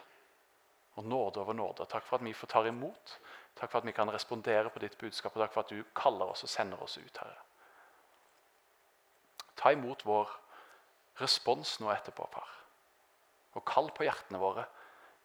Og 0.99 1.05
nåde 1.05 1.41
over 1.41 1.55
nåde. 1.55 1.87
Takk 1.87 2.07
for 2.07 2.19
at 2.19 2.27
vi 2.27 2.35
får 2.35 2.51
ta 2.51 2.65
imot. 2.67 3.19
Takk 3.55 3.71
for 3.71 3.79
at 3.79 3.87
vi 3.87 3.95
kan 3.95 4.11
respondere 4.11 4.71
på 4.71 4.83
ditt 4.83 4.99
budskap, 4.99 5.37
og 5.37 5.43
takk 5.43 5.55
for 5.55 5.67
at 5.67 5.71
du 5.71 5.85
kaller 5.95 6.31
oss 6.31 6.43
og 6.43 6.51
sender 6.51 6.83
oss 6.83 6.99
ut, 6.99 7.19
Herre. 7.19 7.39
Ta 9.59 9.73
imot 9.75 10.05
vår 10.07 10.31
respons 11.19 11.79
nå 11.83 11.91
etterpå, 11.91 12.27
far. 12.33 12.58
Og 13.59 13.65
kall 13.67 13.91
på 13.95 14.07
hjertene 14.07 14.41
våre 14.41 14.65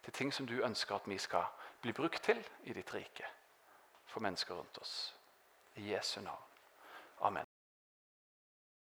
til 0.04 0.16
ting 0.18 0.34
som 0.34 0.50
du 0.50 0.58
ønsker 0.66 0.98
at 0.98 1.08
vi 1.08 1.20
skal 1.22 1.46
bli 1.84 1.94
brukt 1.96 2.24
til 2.26 2.42
i 2.66 2.76
ditt 2.76 2.94
rike 2.96 3.30
for 4.10 4.26
mennesker 4.26 4.58
rundt 4.58 4.82
oss. 4.82 5.14
I 5.78 5.94
Jesu 5.94 6.22
navn. 6.22 6.50
Amen. 7.22 7.53